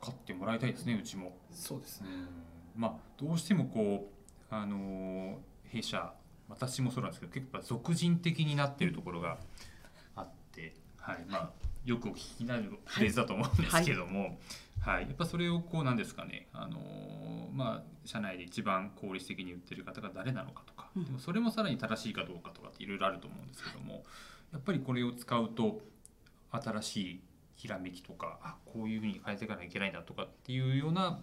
[0.00, 1.36] 測ってもらいたいですねうちも。
[1.52, 2.08] そうですね。
[2.76, 4.10] まあどうしてもこ
[4.50, 5.34] うあのー
[5.70, 6.12] 弊社
[6.48, 9.38] 私もそうなんですけど結構俗人的になっているところが
[10.16, 11.24] あって、はい。
[11.28, 11.50] まあ、
[11.84, 14.40] よくお聞きになるフレーズだと思うんですけども、
[14.80, 15.02] はい。
[15.02, 21.04] やっぱそれをこうなんですかね、あのーまあ、社内で一番効率的に売ってる方が誰なのかとか、うん。
[21.04, 24.02] でもそれもさらに正しいかどうかとかっていろいろあると思うんですけども
[24.52, 25.80] やっぱりこれを使うと
[26.50, 27.20] 新しい
[27.60, 31.20] ひらめきとかあこういうふうに変えていかなきゃいけないんだとかっていうような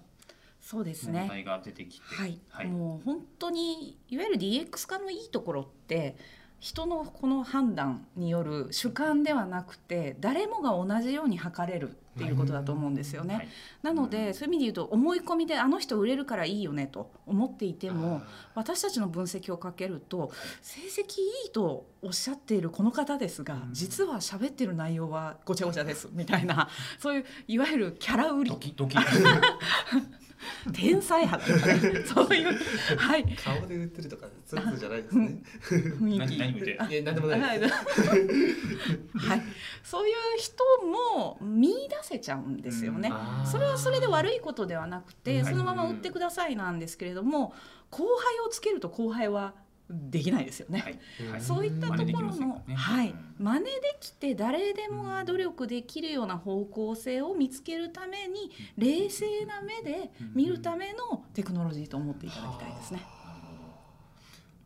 [0.61, 1.27] そうです問ね。
[1.27, 2.67] 題が出てきて、はい、はい。
[2.67, 6.15] もう本当にいわゆる DX 化のいいところって
[6.59, 13.35] 人のこの判断による主観ではなくて誰もが同じように測れるっていうことだと思うんですよね。
[13.35, 13.47] はい。
[13.83, 18.23] なのでそういう意味で言うと思い込みであの人売れるからいいよねと思っていても
[18.55, 20.31] 私たちの分析をかけると
[20.63, 23.73] 成績いいとおっしゃっているこの方ですがうん。
[23.73, 28.49] 実は喋ってる内容はごちゃごちゃですみたいなそういういわゆるキャラ売り。
[28.49, 28.97] ドキドキ
[30.73, 31.53] 天才派。
[31.53, 33.35] とかねそういうはい。
[33.35, 35.41] 顔で売ってるとかそういうことじゃないですね。
[35.61, 36.19] 雰囲気。
[36.19, 37.73] 何何見ていや何でもないはいです。
[39.17, 39.43] はい、
[39.83, 43.09] そういう人も見出せちゃうんですよね。
[43.11, 43.49] あー。
[43.49, 45.45] それはそれで悪いことではなくて、うん。
[45.45, 47.53] そのまま売ってくださいなんですけれども、
[47.89, 49.53] 後輩をつけると後輩は
[49.89, 50.79] できないですよね。
[50.79, 50.99] はい。
[51.33, 52.75] うんそういったところの、ね。
[52.75, 53.09] はい。
[53.09, 63.01] うん、真似できて誰でもが努力できるような方向性を見つけるために冷静な目で見るためのテクノロジーと思っていただきたいですね。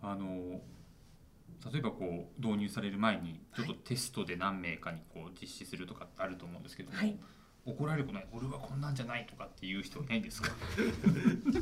[0.01, 0.59] あの
[1.71, 7.15] 例えばこう導入される前にちょっとテストで何名かにこう実施するとかってあると思うんですけども、はい
[7.63, 8.27] 怒られることない？
[8.33, 10.49] 俺はこんなんじゃないとかっていう人いないんですか？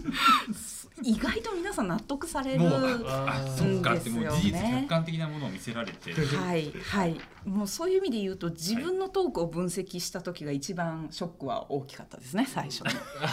[1.04, 6.14] 意外と皆さん納得されるもうあそっかってもう事実ですよね客観的なものを見せられて。
[6.14, 7.18] はいはい。
[7.46, 12.82] もうそういう意味で言うと自分のトークを分析した時が一番ショックは大きかったですね最初。
[12.82, 12.90] に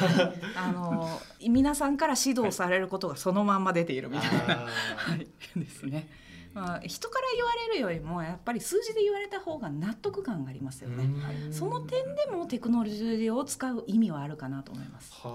[0.57, 5.26] あの皆さんから指導されることがそのまんま出ているみたいな、あはい、
[5.57, 6.09] ですね、
[6.56, 15.12] まあ、人から言われるよりもやっぱり数字で言われた方が納得感がありますよね、ーその点でもテクノロジーを使う意味はあるかなと思います。
[15.12, 15.32] はあ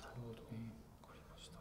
[0.00, 0.38] なるほど。
[0.52, 1.58] えーわかりました。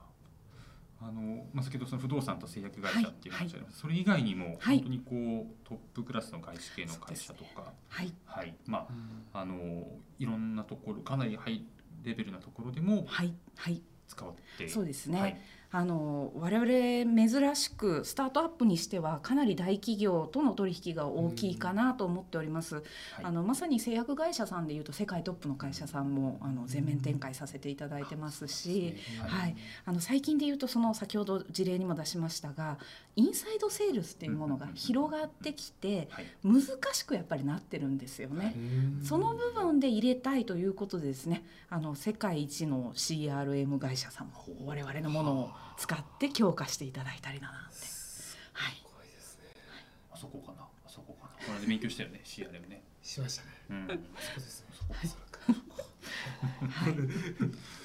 [1.07, 4.75] あの、まあ、先ほどその不動産と製薬会社っていう話あります、はそれ以外にもはい。
[4.77, 8.13] 本当にこうトップクラスの外資系の会社とか、はい。
[8.25, 8.53] はい。
[8.67, 8.87] ま
[9.33, 9.87] ああの
[10.19, 11.65] いろんなところかなりハイ
[12.03, 13.33] レベルなところでもはい。
[13.55, 13.81] はい。
[14.07, 15.41] 使ってそうですね、はい
[15.73, 22.83] あの我々珍しくスタートアップにしてはかなり大企業との取引が大きいかなと思っております、はい。
[23.23, 29.55] あのまさに製薬会社さんでいうと世界トップの会社さんもあの全面展開させていただいてますし、はい、
[29.85, 32.77] あの最近でいうとその先ほど事例にも出しましたが
[33.15, 36.25] インサイドセールスっていうものが広がってきてはい。
[36.43, 36.61] 難
[36.93, 38.55] しくやっぱりなってるんですよね。
[39.03, 44.33] その部分で入れたいということでですねあの世界一の CRM 会社さんも
[44.65, 48.37] 我々のものを使って強化していただいたりだなんて、はい、す
[48.83, 49.45] ごいですね。
[50.11, 50.61] あそこかな？
[50.61, 51.45] あそこかな？
[51.45, 52.83] これで勉強したよね CRM ね。
[53.01, 53.49] しましたね。
[53.71, 53.87] うん。
[53.87, 53.97] そう
[54.35, 54.67] ですね。
[54.77, 54.93] そこ
[55.30, 55.30] か
[56.41, 56.93] はい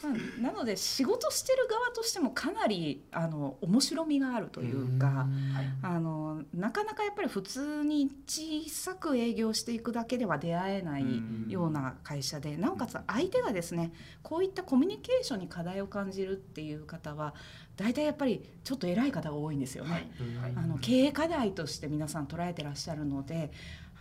[0.02, 5.06] まあなので仕事してる側としてもかなりあの面白みがあるというか。
[5.06, 17.34] はいあのなかなかやっぱり普通に小さく営業していくだけでは出会えないうんような会社でなおかつ相手がですねこういったコミュニケーションに課題を感じるっていう方は
[17.76, 19.90] 大体やっぱりちょっと偉い方が多いんですよね。
[19.90, 20.02] はい
[20.36, 23.50] はいあの経営課題として皆さん捉えてらっしゃるので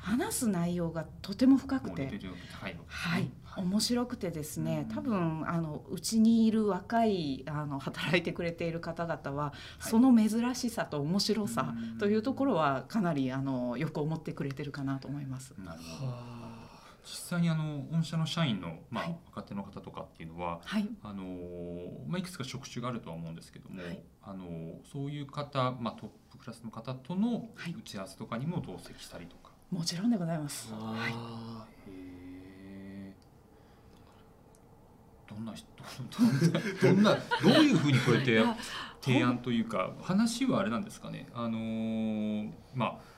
[0.06, 2.08] 話す内容がとても深くて。
[2.88, 4.96] はい、面白くてですねうん。
[4.96, 9.90] 多分あのうちにいる若いあの働いてくれている方々は、い。
[9.90, 11.98] その珍しさと面白さうん。
[11.98, 15.54] というところはかなりあのよく思ってくれてるかなと思います。
[15.58, 16.12] なるほど。
[16.12, 16.46] は
[17.04, 19.18] 実際にあの御社の社員の、まあはい。
[19.28, 24.00] 若手の方とかっていうのははい、あのーまあ、いくつか職種があるとは思うんですけども、はい。
[24.24, 27.74] あのーそういう方、まあ、トップクラスの方とのはい。
[27.74, 29.45] 打ち合わせとかにも同席したりとか。
[29.72, 30.70] もちろんでございます。
[30.72, 31.14] あはい、
[35.30, 35.68] どんな人
[36.82, 38.56] どんなどういうふうにこうやってあ
[39.02, 41.28] 提案というか話はあれなんですかね。
[41.34, 43.16] あのーまあ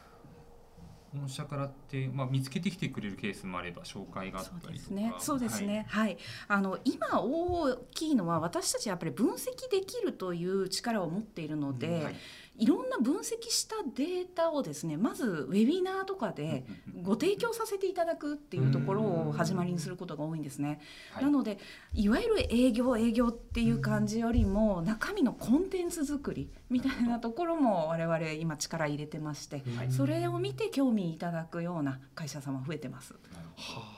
[1.21, 4.95] 御社からで、まあ、見つけてきてくれるケースもあれば紹介があったりとか。
[4.95, 5.85] ね、そうですね。
[5.89, 12.15] はい、あの今大きいのは私たちやっぱり分析できるという力を持っているので、はい、
[12.57, 16.65] いろんな分析したデータをですねまずウェビナーとかで
[17.03, 20.79] ご提供させていただくっていうところを始まりにすることが多いんですね。
[21.21, 21.59] なので
[21.93, 33.13] いわゆる営業営業っていう感じよりも中身のコンテンツ作りみたいなところも我々今力入れてまして、それを見て興味いただくような会社様増えてます。
[33.13, 33.19] は
[33.55, 33.97] あ。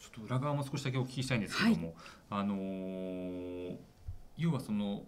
[0.00, 1.94] ちょっと裏側も少しだけお聞きしたいんですけども、
[2.28, 3.76] はい、あのー、
[4.36, 5.04] 要はその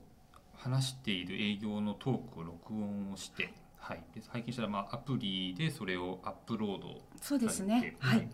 [0.65, 8.27] 話している営業のトークを録音をして、はい、で最近したらまあアプリでそれをアップロードそうですね、はい、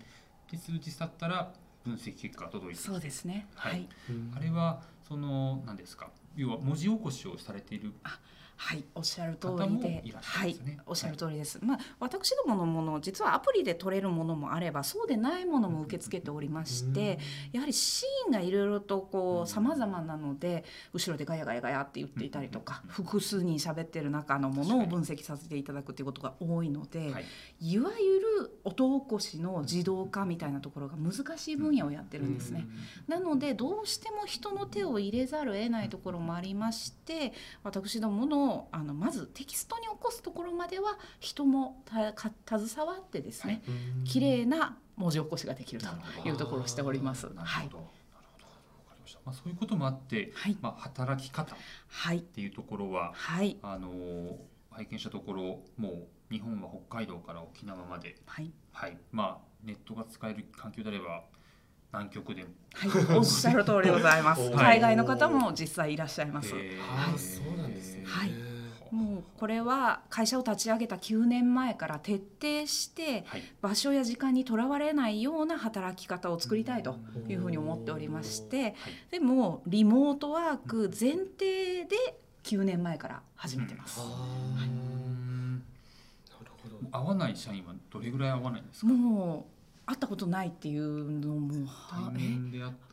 [0.49, 1.53] で数日経ったら
[1.85, 3.89] 分析結果が届いてそうですね、はい、
[4.37, 6.11] あれはその何ですか。
[6.37, 8.21] 要は文字起こしをされているあ
[8.63, 10.55] はいおっしゃる通りで、ね、はい
[10.87, 17.19] おっしゃる通りです、はい、まあ私どものもの実はアプリで取れるものもあればそうでないものも受け付けておりまして、
[17.53, 27.25] やはりシーンがいろいろとこう様々なので後ろでガヤガヤガヤって言っていたりとか、複数人喋ってる中のものを分析させていただくっていうことが多いので、はい、
[27.61, 32.67] いわゆる音起こしの自動化みたいなところが難しい分野をやってるんですね。
[33.09, 37.33] なのでどうしても人の手を入れざるを得ないところもありまして
[37.65, 43.63] 私どものあのまずテキストに起こすところまでは人も携わってですね
[44.05, 47.29] 綺麗な文字起こしができるというところをしております。
[47.35, 47.71] はい。
[49.25, 53.91] まあ、そういうこともあって、はい、まあ、働き方っていうところは、はい、あの
[54.71, 55.43] 拝見したところ
[55.77, 61.25] もう日本は北海道から沖縄まで、はい、はい、まあ、ネットが使える環境であれば
[61.93, 64.51] 南極でも、はい、おっしゃる通りでございます。
[64.53, 66.55] 海外の方も実際いらっしゃいます。
[66.55, 68.05] はい、そうなんですね。
[68.07, 68.31] はい。
[68.93, 73.25] もうこれは会社を立ち上げた9年前から徹底して
[73.61, 76.97] 場所や時間にとらわれないような働き方を作りたいと
[77.29, 78.75] いうふうに思っておりまして
[79.13, 84.01] でもリモートワーク前提で9年前から始めてます。
[86.91, 88.93] 合わない社員はどれぐらい合わないんですか？
[88.93, 89.60] もう
[89.91, 91.53] 会ったことないっていうのも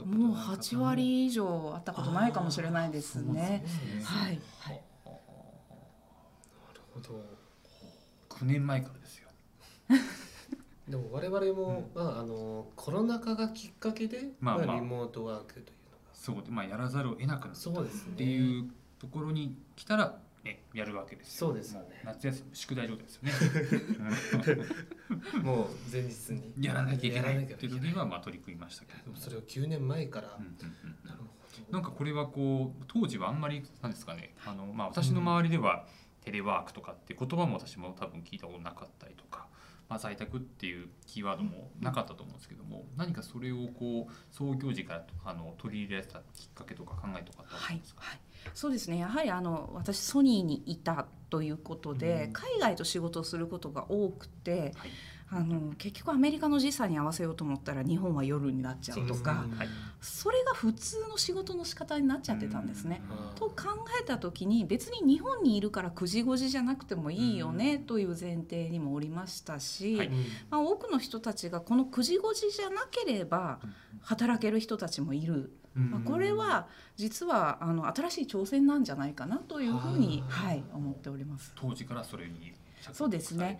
[0.03, 3.63] もう8割以上会ったことないかもしれないですね。
[4.03, 5.12] はい、はい、な
[6.73, 7.23] るほど。
[8.29, 9.29] 9年前からですよ。
[10.89, 16.13] でも我々も、うん、まあ、あのコロナ禍がきっかけで、まあ、まあ、リモートワークというのが。
[16.13, 22.01] そうで、まあ、やらざるを得なくなったっていうところに来たらね、やるわけですそうですよね。
[22.05, 23.31] 夏休み宿題状態ですよね。
[25.43, 29.17] もう前日にやらなきゃいけないっていう時にはまあ取り組みましたけれども。
[29.17, 30.38] それを9年前から。
[30.39, 31.71] うんうんうん、なるほど。
[31.71, 34.36] なんかこれはこう当時はあんまりなんですかね。
[34.45, 35.86] あのまあ私の周りでは
[36.21, 39.47] テレワークとかっていう言葉も私も多分聞いたことなかったりとか。
[39.89, 48.97] まあ、在宅っていうキーワードもなかったと思うんですけども、何かそれをこう創業時からあの取り入れられたきっかけとか考えとかってあるんですか、はいはいそうですね。
[48.99, 54.91] やはりあの私ソニーにいたということで、うん、海外と仕事をすることが多くて、はい、
[55.29, 59.45] あの結局アメリカの時差に合わせようと思ったら日本は夜になっちゃうとか
[59.99, 63.01] それが普通の仕事の仕方になっちゃってたんですね。
[63.35, 63.55] と考
[64.01, 70.09] えた時に別に日本にいるから9時5時じゃなくてもいいよねという前提にもおりましたし、はい、
[70.49, 73.59] まあ、多くの人たちがこの9時5時じゃなければ
[74.01, 75.51] 働ける人たちもいる。
[75.75, 81.53] まあ、これは実はあの新しい挑戦なんじゃないかなというふうに、はい、思っております。
[81.55, 82.53] 当時からそれに
[82.91, 83.59] そうですね。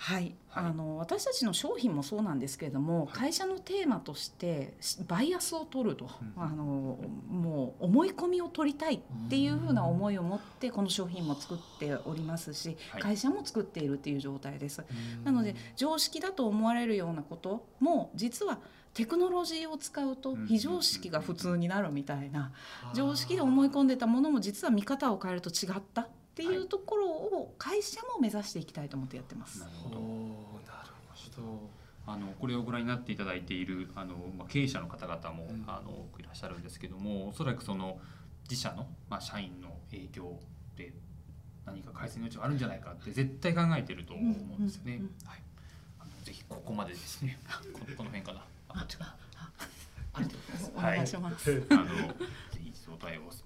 [0.00, 4.74] はい、はい、あの私たちの商品もそうなんですけれども、はい、会社のテーマとして
[5.08, 14.84] バイアスを取ると、うん、あのもう思い込みを取りたいっていうふうな思いを持ってこの商品も作っておりますし、はい、会社も作っているっていう状態です。
[15.24, 18.60] なので常識だと思われるようなことも実は
[18.94, 22.52] テクノロジーを使うと非常識が普通になるみたいな
[22.94, 26.08] 常識で思い込んでたものも実は見方を変えると違った
[26.38, 29.58] っていうところを会社も目指していきたいと思ってやってます。
[29.58, 30.06] なるほどなる
[31.34, 31.70] ほど
[32.06, 37.98] あのこれをご覧になっていただいているあの、まあ、経営者の方々も、うん、あの多くいらっしゃるんですけどもおそらくその
[38.48, 40.38] 自社の、まあ、社員の営業
[40.76, 40.94] で
[41.66, 44.26] 何か改善の余地はあるんじゃないかって絶対考えてると思う
[44.62, 45.02] んですよね。
[45.26, 45.42] はい、
[46.00, 47.38] あのぜひここまでですね
[47.72, 48.44] この この辺かな。
[48.68, 48.86] あ。
[50.14, 50.72] ありがとうございます。
[50.76, 51.66] お願いします。
[51.70, 51.94] あのぜ
[52.62, 52.72] ひ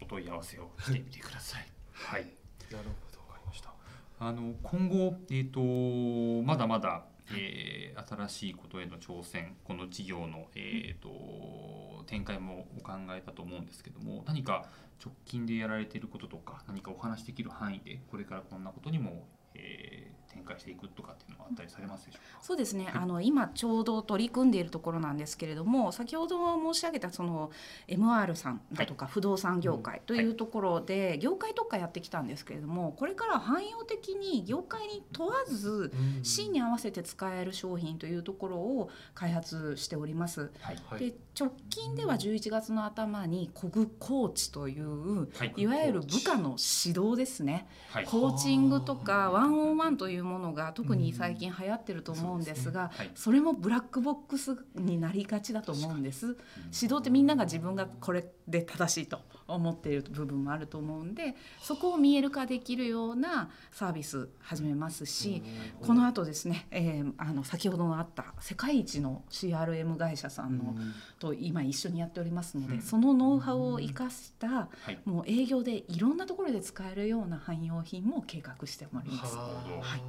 [0.01, 1.67] お問い合わせをしてみてください。
[1.93, 2.42] はい。
[2.73, 3.19] なるほど。
[3.29, 3.73] わかりました。
[4.19, 7.05] あの今後え、ー、とまだまだ。
[7.35, 14.67] えー、新しいことへの挑戦この事業の、えーと、展開もお考えだと思うんですけども何か
[15.03, 22.43] 直近でやられていることとか何かお話できる範囲でこれからこんなことにも、えー、展展開していくとかっていうのはあったりされますでしょうか？
[22.43, 26.39] そうですね、あの今ちょうど取り組んでいるところなんですけれども先ほど
[26.73, 27.51] 申し上げたその
[27.89, 40.51] MR さんだとか不動産業界というところで業界特化やってきたんですけれどもこれから汎用的に業界に問わずシーンに合わせて使える商品というところを開発しております。
[40.99, 45.55] で直近では11月の頭にコグコーチというはい。
[45.57, 47.67] いわゆる部下の指導ですね。
[47.91, 48.05] はい。
[48.05, 53.11] コーチングとかワンオンワンというものが特に最近流行ってると思うんですがはい。
[53.15, 56.27] それもブラックボックスになりがちだと思うんです。
[56.27, 56.37] 指
[56.83, 59.21] 導ってみんなが自分がこれで正しいと
[59.53, 65.43] 思っている部分もあると思うんでそこを見える化できるようなサービス始めますし
[65.81, 70.75] この後ですね、えーあの先ほどのあった世界一の CRM 会社さんの
[71.19, 72.83] と今一緒にやっておりますので、うん。
[72.83, 74.99] そのノウハウを生かしたはい。
[75.05, 79.37] もう営業でいろんなところで使えるような汎用品も計画しております。
[79.37, 80.01] はい。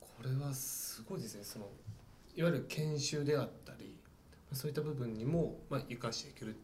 [0.00, 1.44] これはすごいですね。
[1.44, 1.68] その
[2.34, 3.96] いわゆる研修であったり
[4.52, 6.56] そういった部分にもまあ生かしていける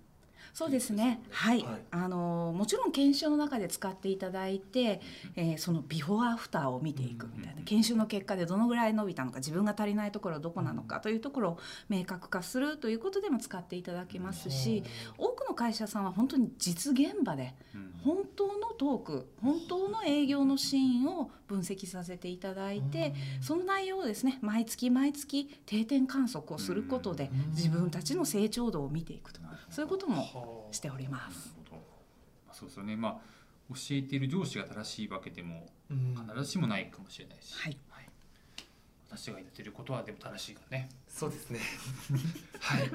[0.56, 1.20] そうですね。
[1.30, 1.82] はい、はい。
[1.90, 5.02] あのもちろん研修の中で使っていただいて、
[5.36, 11.58] えーそのビフォーアフターを見ていくみたいな、うん研修の結果でどのぐらい伸びたのか、自分が足りないところはどこなのかというところを
[11.90, 14.82] 明確化するということでも使っていただけますし、
[15.18, 17.92] 多くの会社さんは本当に実現場でうん。
[18.02, 27.50] 本当のトーク、本当の営業のシーンを分析させていただいて、その内容をですね毎月毎月定点観測をすることでうん。
[27.50, 29.40] 自分たちの成長度を見ていくと
[29.76, 31.54] そういうこともはあしておりまなるす。
[31.54, 31.76] ほど。
[32.46, 32.96] まあそうですよね。
[32.96, 33.12] まあ
[33.68, 37.76] 教えている上司が正しいわけでもうん必ずしもないかもしれないし、はい
[39.08, 40.88] 私が言ってることはでも正しいからね。
[41.08, 41.60] そうですね
[42.58, 42.88] はい。
[42.88, 42.94] す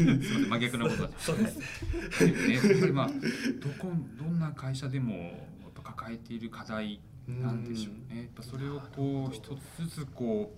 [0.00, 1.10] みません真逆のことだ。
[1.18, 2.54] そうですね。
[2.54, 5.30] やっぱりまあどこどんな会社でもや
[5.68, 8.22] っぱ抱えている課題なんでしょうね。
[8.22, 10.56] やっぱそれをこう一つずつこ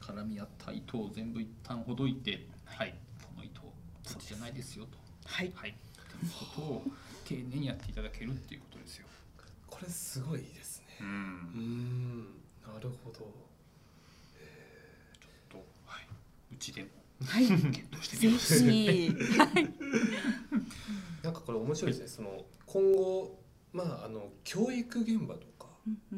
[0.00, 2.94] う絡み合った糸を全部一旦ほどいて、はい、
[4.18, 4.98] じゃないですよと。
[5.26, 5.74] はいはい。
[6.20, 6.82] ということを
[7.24, 9.06] 丁寧にやっていただけるっていうことですよ。
[9.66, 11.04] これすごいですねう。
[11.04, 12.24] うんん
[12.66, 13.18] なるほど
[15.48, 16.06] と、はい、
[16.52, 16.88] うちでも
[17.24, 18.70] はい、検討してぜみます。
[18.70, 19.08] ひ、
[19.38, 19.74] はい、
[21.22, 23.38] なんかこれ面白いですねその今後
[23.72, 25.66] まああの教育現場とか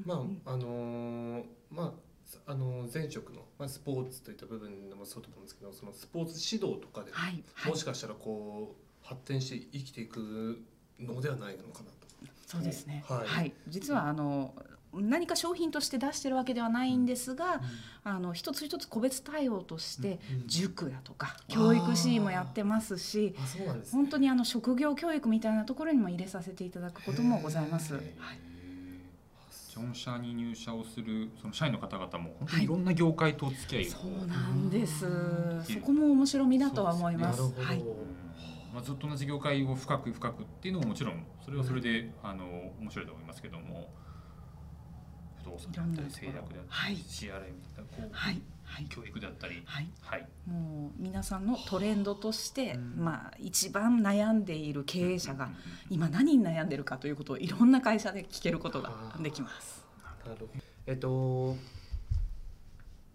[0.04, 2.07] まああのーまあ
[2.46, 7.72] あのー前職の、まあ、スポーツといった部分でもそうだと思うんですけどそのスポーツ指導とかで、はい、はい。
[7.72, 10.62] もし、かしたらこう発展して生きていく
[11.00, 11.92] のではないのかなと。
[12.46, 13.04] そうですね。
[13.06, 13.48] ははい。
[13.48, 14.54] い、実はあの
[14.94, 17.60] 何か商品として出してるわけではないんですが、
[18.04, 20.48] あの一つ一つ個別対応としてうんうん。
[20.48, 23.82] 塾だとか教育シーンもやってますし、ね。
[23.92, 27.94] 本当にあの職業教育みたいなところにも入れさせていただくこともございます。
[27.94, 28.47] へはい
[29.78, 35.64] ジョン社に入社をするその社員の方々も本当にいろんな業界とお付き合いを、そうなんですうん。
[35.64, 37.40] そこも面白みだとは思います。
[37.40, 37.66] なるほど。
[37.66, 37.78] はい。
[37.78, 38.18] うん
[38.72, 42.44] まあ、ずっと同じ業界を深く深くっていうのももちろんそれはそれで、あの
[42.80, 43.90] 面白いと思いますけども
[45.38, 47.42] 不動産だったり製薬だったり、はい CRM だっ
[47.74, 48.42] たりこう、はい。
[48.68, 48.86] はい。
[48.86, 49.88] 教育だったり、はい。
[50.00, 55.50] はい、もう皆さんのトレンドとして、うんまあ一番悩んでいる経営者が
[55.90, 59.84] 今何に悩んでるかということをいろんな会社で聞けることができます。
[60.04, 60.50] なるほど。
[60.86, 61.56] えっと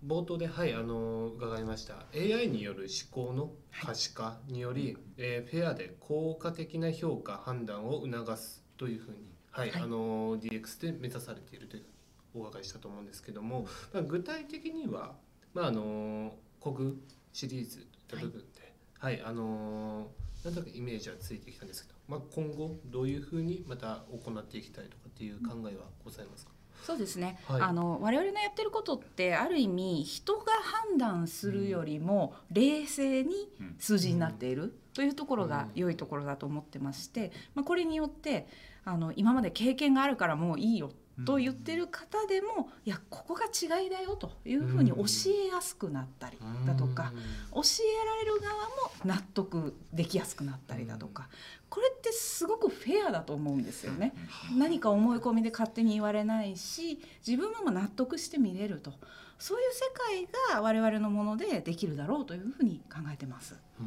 [0.05, 3.51] 冒頭ではいあの伺いました AI による思考の
[3.81, 15.13] 可視化により、えーフェアで効果的な評価判断を促すというふうにはい、はいあの DX で目指されているというふうにお伺いしたと思うんですけども、まあ、具体的には
[15.53, 17.01] まああのコグ
[17.31, 18.63] シリーズといった部分で
[19.03, 20.07] はい、あの
[20.45, 27.61] なんとなくイメージはついてきたんですけど、まあ、今後どういうふうにまた行っていきたいとかっていう考えはございますか、そうですね、はい。
[27.61, 30.53] あの我々のやってることってある意味人が
[30.87, 38.47] 判断するよりも冷静にうん数字になっているというところが良いところだと思ってまして、まあ、これによって
[38.85, 40.91] あの今まで経験があるからもういいよ
[41.25, 45.03] と言ってる方でも、いやここが違いだよというふうに教
[45.45, 47.13] えやすくなったりだとか、
[47.53, 48.69] 教えられる側も
[49.05, 51.29] 納得できやすくなったりだとか、
[51.69, 54.13] これってすごくフェアだと思うんですよね。
[54.57, 58.93] 何か思い込みで勝手に言われないし自分も納得して見れると
[59.39, 63.55] そういう世界が我々のものでできるだろうというふうに考えてます。
[63.77, 63.83] フ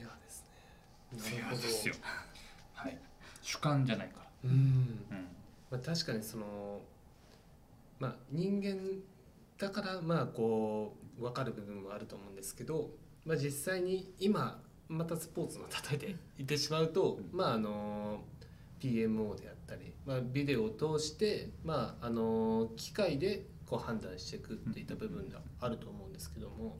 [0.00, 0.44] ェアです
[1.12, 1.18] ね。
[1.18, 1.94] フェなるほどアですよ。
[2.74, 2.98] はい。
[3.42, 4.23] 主観じゃないから。
[4.44, 4.50] うん。
[4.50, 5.26] うん。
[5.70, 6.80] まあ確かにその
[7.98, 8.76] まあ人間
[9.58, 12.90] だからまあこう分かる部分もあると思うんですけど、
[13.24, 18.22] まあ実際に今またスポーツの例えで言ってしまうと、まああの
[18.84, 26.76] PMO であったり、まあ、ビデオを通して、まあ、あの機械でこう判断していくっていった部分があると思うんですけども、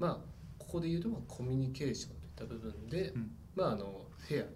[0.00, 0.18] まあ、
[0.58, 4.48] ここで言うとまあコミュニケーションといった部分で、うんまあ、あのフェアで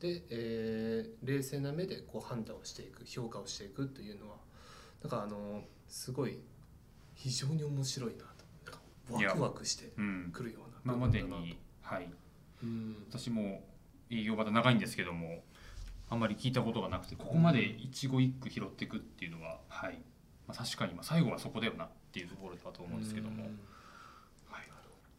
[0.00, 4.36] で、えー冷静な目でこう判断をしていく評価をしていくというのは
[5.02, 6.38] なんかあのすごい
[7.14, 8.36] 非常に面白いなと。
[9.10, 12.08] ワクワクしてうん、くるような今までに、はい、
[12.62, 13.62] うん私も
[14.10, 15.44] 営業まだ長いんですけども
[16.08, 19.98] あんまり聞いたことがなくてここまで一語一句拾っていくっていうのは、はい
[20.46, 23.58] まあ、確かにまあ最後はそこだよなっていうところだと思うんですけども、うん
[24.50, 24.64] はい、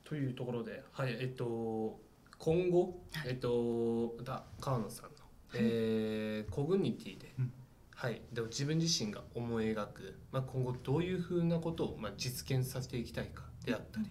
[0.03, 1.99] というところで、はい、えっと
[2.37, 5.09] 今後、えっとまた川野さんの、
[5.53, 7.53] えーコグニティで、うん。
[7.95, 14.05] はい、でも自分自身が思い描く、まあ、今後どういうふうなことを、まあ、実現させていきたいかであったり、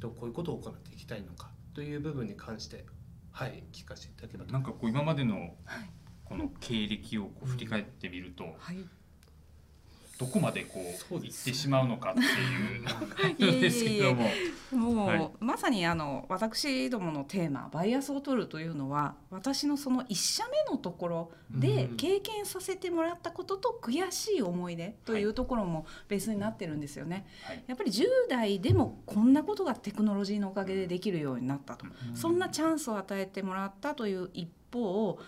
[0.00, 2.86] とこういうことを行っていきたいのかという部分に関して、
[3.30, 4.52] はい、聞かせていただければと。
[4.54, 5.54] なんかこう今までの
[6.24, 8.76] この経歴をこう振り返ってみると、はい
[10.20, 14.28] どこまでこそう行ってしまうのかっていうですけども。
[14.70, 15.30] もう、はい。
[15.40, 21.96] まさにあの私どものテーマ「バイアスを取る」というのは私のその1社目のところでうん。
[21.96, 27.26] 経験させてもらったことと悔しい思い出というところもベースになってるんですよね。
[27.42, 27.64] はい。
[27.66, 32.14] やっぱり10代でもこんなことがテクノロジーのおかげでできるようになったと、うん。
[32.14, 35.18] そんなチャンスを与えてもらったという一方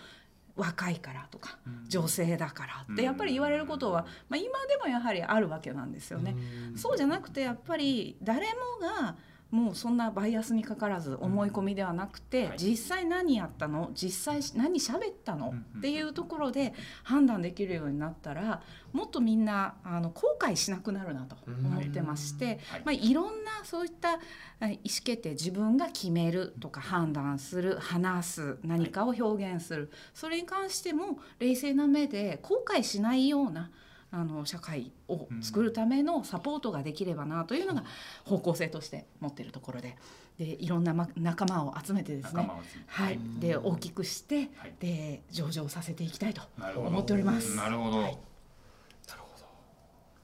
[0.55, 6.35] 若いからとか女性だからってやっぱり言われることは、まあ、今でもやはりあるわけなんですよね。
[6.71, 6.77] うん。
[6.77, 9.15] そうじゃなくてやっぱり誰もが
[9.53, 12.57] もうそんなバイアスにかからず思い込みではなくて、はい。
[12.57, 13.91] 実際何やったの？
[13.93, 16.73] 実際何喋ったの、うんっていうところで
[17.03, 18.61] 判断できるようになったら
[18.93, 22.57] もっとみんなあの後悔しなくなるなと思ってまして、はい。
[22.85, 24.19] まあ、いろんなそういった
[24.59, 33.69] あ意思決定自分が決めるとか判断する話す何かを表現する、それに関しても冷静な目で後悔しないような
[34.15, 37.83] あの社会を作るためのサポートができればなというのが
[38.25, 39.97] 方向性として持っているところで。
[40.37, 42.49] でいろんなま仲間を集めてですね。
[42.87, 44.73] はい、で大きくして、はい。
[44.79, 46.41] で上場させていきたいと
[46.75, 47.55] 思っております。
[47.55, 48.01] なるほど。
[48.01, 49.45] なるほど。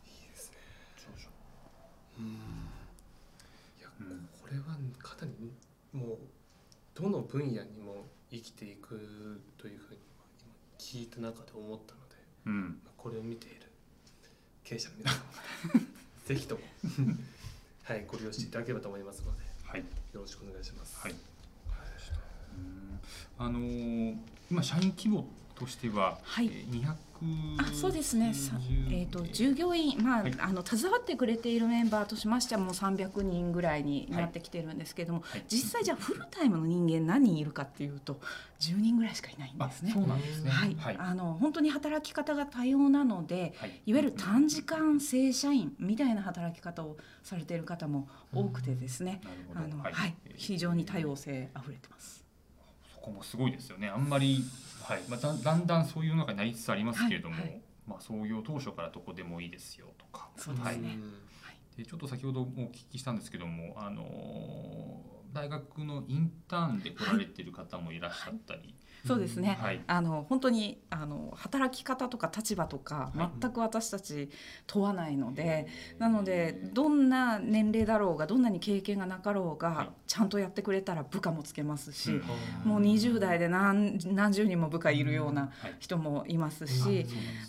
[0.04, 0.58] いいですね。
[2.18, 2.26] うん。
[2.26, 2.30] い
[3.84, 4.64] やうんこれは
[4.98, 5.52] かなり
[5.94, 6.18] もう
[6.96, 10.00] どの分野にも生きていくというふうに
[10.42, 12.16] 今聞いた中で思ったので、
[12.48, 12.62] うん。
[12.84, 13.59] まあこれを見て
[14.70, 15.26] 経営者の皆さんも
[16.28, 16.62] ぜひとも
[17.84, 19.80] はいご利用していただければと思いますのではい。
[19.80, 20.98] よろしくお願いします。
[20.98, 21.12] はい。
[21.12, 21.16] う
[22.62, 23.00] ん
[23.40, 24.18] あのー
[24.52, 26.96] 今社員規模としては、はいえー200
[27.58, 28.54] あそうですね、さ
[28.90, 38.20] えー、と従業員、まあはいあの携わってくれているメンバーとしましてはもう300人ぐらいになってきてるんですけれども、はい実際じゃあフルタイムの人間何人いるかっていうと
[38.60, 39.92] 10人ぐらいしかいないんあですね。
[39.92, 40.52] そうなんですね。
[40.52, 40.98] はいはい。
[40.98, 49.22] あの本当に働き方が多様なのではいいわゆる短時間正社員みたいな働き方をされている方も多くてですね。
[49.56, 52.24] あのはい非常に多様性あふれてます。
[52.94, 53.88] そこもすごいですよね。
[53.88, 54.44] あんまり、
[54.90, 57.62] はい、まあ、だだんだんそういうのがなりつつありますけれども、はいはい。
[57.86, 60.30] まあ、創業当初からどこでもいいですよとか。
[60.36, 60.98] そうですね。
[61.78, 68.74] でちょっと先ほどもお聞きしたんですけども、あのー大学のインターンで来られてる方もいらっしゃったり、
[69.06, 69.82] そうですね、はい。
[69.88, 73.30] あの本当にあの働き方とか立場とかはい。
[73.40, 74.30] 全く私たち
[74.68, 79.90] 問わないので、なのでどんな年齢だろうがどんなに経験がなかろうが、はい。
[80.08, 82.72] ちゃんとやってくれたら部下もつけますし、うん。
[82.72, 85.76] もう20代で何何十人も部下いるようなはい。
[85.80, 87.06] 人もいますあし。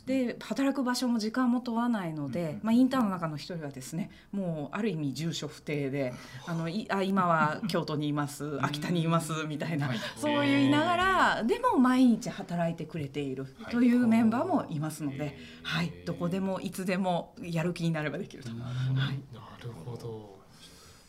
[0.07, 2.61] で働く場所も時間も問わないので、うん。
[2.63, 6.13] まあ、インターンの中の一人はですねもうある意味住所不定で
[6.47, 9.99] あのいあ今は京都にいます秋田にいますみたいな、はい。
[10.17, 18.51] そう言いながらでも毎日働いてくれているというメンバーもいますので、はい、どこでもいつでもやる気になればできると。
[18.51, 19.17] なはい。
[19.63, 20.39] るほど。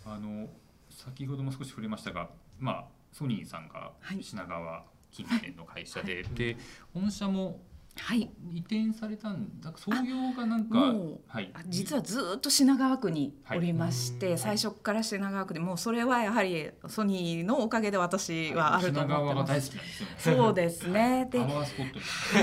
[0.06, 0.48] あの
[0.90, 2.30] 先ほども少し触れましたが、
[2.60, 4.24] まあ、ソニーさんがはい。
[4.24, 6.58] 品川近辺の会社で、で
[6.94, 7.60] 本社も
[8.00, 8.30] はい。
[8.54, 9.72] 移転されたんだ。
[9.76, 11.52] 創業がなんかもうはい。
[11.54, 19.72] あ実はずっと品川区におりまして、はい最初から品川区でもうそれはやはりソニーのおかげで私はあると思ってます。
[19.72, 20.16] 好きなんですよね。
[20.18, 21.28] そうですね。
[21.32, 21.46] では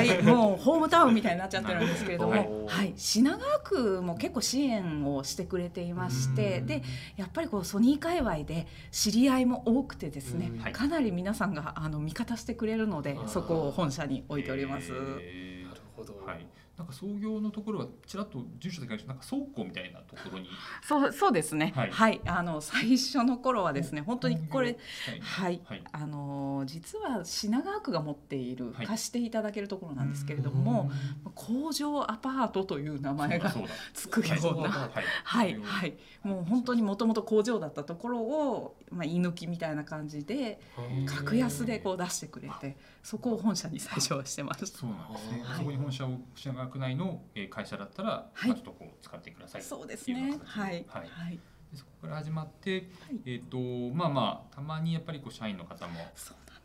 [0.05, 2.67] い、もうホームタウンみたいになっちゃってるんですけれども、なるほど。
[2.67, 6.67] はい、品川区も結構支援をしてくれていまして、うん。
[6.67, 6.83] で
[7.17, 14.93] やっぱりこうソニー界隈で知り合いも多くてですね、かなり皆さんがあの味方してくれるのでそこを本社に置いております。
[14.93, 15.48] へー
[15.99, 16.15] ほど。
[16.25, 16.47] はい、
[16.77, 20.49] なんか創業のところはちらっと住所だけなんか倉庫みたいなところに。
[20.83, 21.73] そうそうですね。
[21.75, 22.17] ははい。
[22.17, 24.79] い、あの最初の頃はですね、本当にこれ。
[25.07, 25.85] はいはい、はい。
[25.93, 28.87] あの実は品川区が持っている、はい。
[28.87, 30.91] 貸していただけるところなんですけれども、
[31.35, 33.53] 工場アパートという名前が
[33.93, 34.71] つくような。
[34.71, 35.05] はい。
[35.25, 40.61] はいはい、もう本当にもともと工場だったところを、まあ、居抜きみたいな感じで
[41.07, 45.43] 格安でこう出してくれてそこを本社に最初はしてましたそうなんですね。
[45.45, 45.59] はい。
[45.59, 48.49] そこに本社を品川区内のえー会社だったら、はい。
[48.49, 49.63] まあちょっとこう使ってください。
[49.63, 50.39] そうですね。
[50.45, 50.85] はい。
[50.89, 51.09] はい。
[51.09, 51.39] はい。
[51.71, 53.21] でそこから始まって、はい。
[53.27, 53.59] えっ、と
[53.95, 55.95] まあまあたまにやっぱりこう社員の方も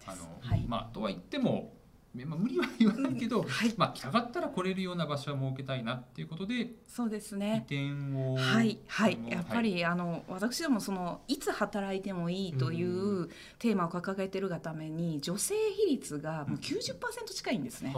[0.05, 0.65] あの、はい。
[0.67, 1.73] まあとは言っても。
[2.13, 3.73] まあ、無理は言わないけど、はい。
[3.75, 9.17] まあ来たかったら来れるような場所は設けたいなっていうことでそうです移ね転をはいはい。
[9.27, 15.55] やっぱり、あの私どもそのいつ働いてもいいといううテーマを掲げてるがために女性
[15.87, 17.93] 比率がもう90%近いんですね。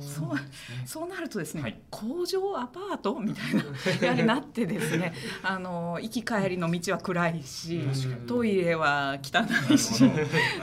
[0.00, 0.38] そう
[0.86, 1.80] そうなるとですね、はい。
[1.90, 3.64] 工場アパートみたいな
[4.00, 5.12] やはりなってですね
[5.42, 7.80] あの行き帰りの道は暗いし
[8.26, 9.94] トイレは汚いし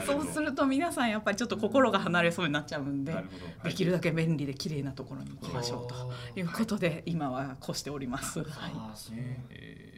[0.05, 3.25] そうすると皆さんやっぱりちょっと心が離れそうになっちゃうんではい。
[3.63, 8.39] できるだけ便利で綺麗なところに行きましょうということで今はこうしております。
[8.39, 8.71] はい。
[9.49, 9.89] えー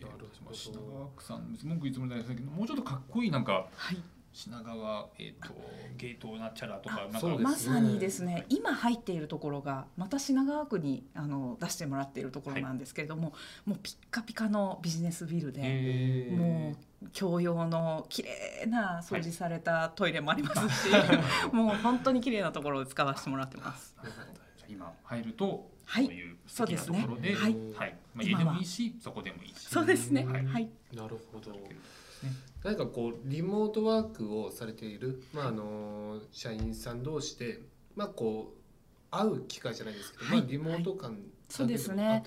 [0.54, 3.98] 品川区さん文句言うつもりないですけどもうちょっとかっこいいなんかはい
[4.34, 5.54] 品川えっ、と
[5.98, 13.34] ゲートなんちゃらとかなんかねまさにですね今入っているところがまた品川区にあの出してもらっているところなんですけれども、
[13.66, 20.94] もうピッカピカのビジネスビルで、えーもう共用の綺麗な掃除されたトイレもありますし、
[21.52, 23.96] もう本当に綺麗なところで使わせてもらってます。
[23.98, 24.26] なるほど。
[24.58, 26.06] じゃあ今入るとはい。
[26.06, 27.74] そういう素敵なところで、そうですね。
[27.76, 27.96] はい。
[28.14, 29.56] まあ、家でもいいしそこでもいいし。
[29.68, 30.26] そうですね。
[30.26, 30.64] ははい。
[30.92, 30.96] い。
[30.96, 31.52] なるほど。
[31.52, 32.32] ですね。
[32.64, 37.62] 何かこうリモートワークをされている、まあ、あの社員さん同士で、
[37.96, 38.62] まあ、こう
[39.10, 40.38] 会う機会じゃないですけど、はい。
[40.38, 41.20] まあ、リモート感
[41.52, 42.24] そうですね。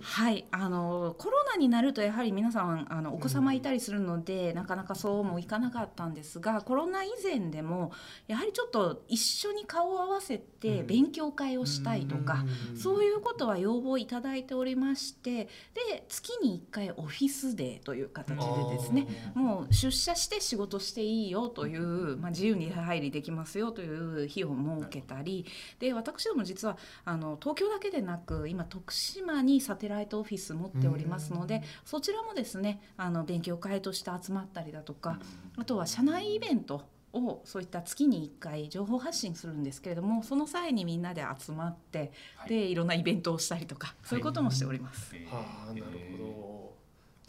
[0.00, 7.92] はい、あのコロナになるとやはり皆さんあのお子様いたりするので、なかなかそうもいかなかったんですがコロナ以前でも
[8.26, 10.86] やはりちょっと一緒に顔を合わせてうん。
[10.86, 12.76] 勉強会をしたいとか、うん。
[12.76, 15.44] そういうことは要望いただいておりまして
[15.74, 25.46] で月に1回オフィスデーという形でですねもう出社して仕事していいよという、まあ、自由に出入りできますよという日を設けたり
[25.78, 35.18] で私ども実はあの東京だけでなく今徳島にサテライトオフィス持っておりますのでそちらもですねあの勉強会として集まったりだとか
[35.56, 42.48] あとは社内イベントをそういった月に1回情報発信するんですけれどもその際にみんなで集まって、はい。
[42.48, 45.12] でいろんなイベントをしたりとかそういうこともしております。
[45.14, 45.82] えーはあなる
[46.18, 46.74] ほど。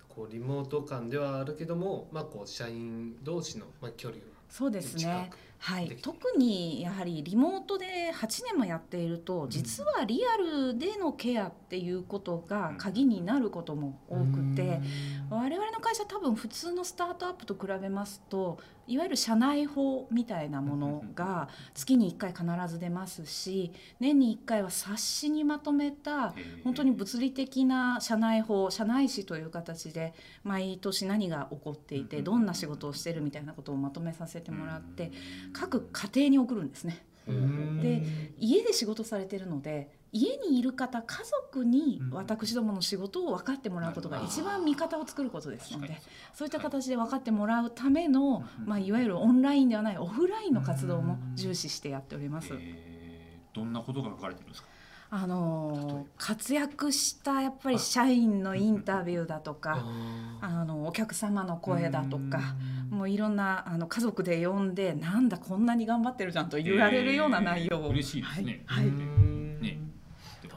[0.10, 5.02] こうリモート感ではあるけども、まあ、こう社員同士の、まあ、距離はそうですね。
[5.02, 5.98] 近くはい。
[6.00, 14.80] 特にやはりリモートで8年もやっていると実はリアルでのケアっていうことが鍵になることも多くて
[15.28, 26.42] 我々の会社多分普通のスタートアップと比べますといわゆる社内法みたいなものが月に1回必ず出ますし年に1回は冊子にまとめたえ。
[26.62, 30.14] ー本当に物理的な社内法社内史という形で
[30.44, 35.12] 毎年何が起こっていてどんな仕事をしてるみたいなことをまとめさせてもらって
[35.54, 37.06] 各家庭に送るんですね。
[37.28, 37.82] うん。
[37.82, 38.04] で
[38.40, 46.00] 家で仕事されてるので家にいる方家族に私どもの仕事を分かってもらうことが一番味方を作ることですので
[46.34, 52.50] そういった形で分かってもらうための、まあ、いわゆるオンラインではないオフラインの活動も重視してやっております。
[52.54, 54.68] えーどんなことが書かれてるんですか？
[55.12, 59.86] あのー活躍したやっぱり社員のインタビューだとか
[60.42, 62.40] ああのお客様の声だとか
[62.90, 68.64] もういろんなあの家族で呼んでなんだこんなに頑張ってるじゃんと言われるような内容を、えー嬉しいですね。
[68.66, 69.25] はい、はい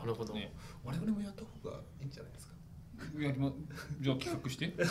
[0.00, 0.34] なるほど。
[0.34, 0.52] ね。
[0.84, 2.54] 我々もやった方がいいんじゃないですか？
[3.20, 3.52] やりま
[4.00, 4.74] じゃあ企画して？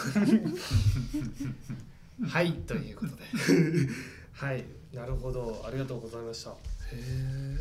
[2.26, 3.24] はいということで。
[4.34, 5.64] はいなるほど。
[5.66, 6.52] ありがとうございました。
[6.52, 6.56] へ
[6.94, 7.58] え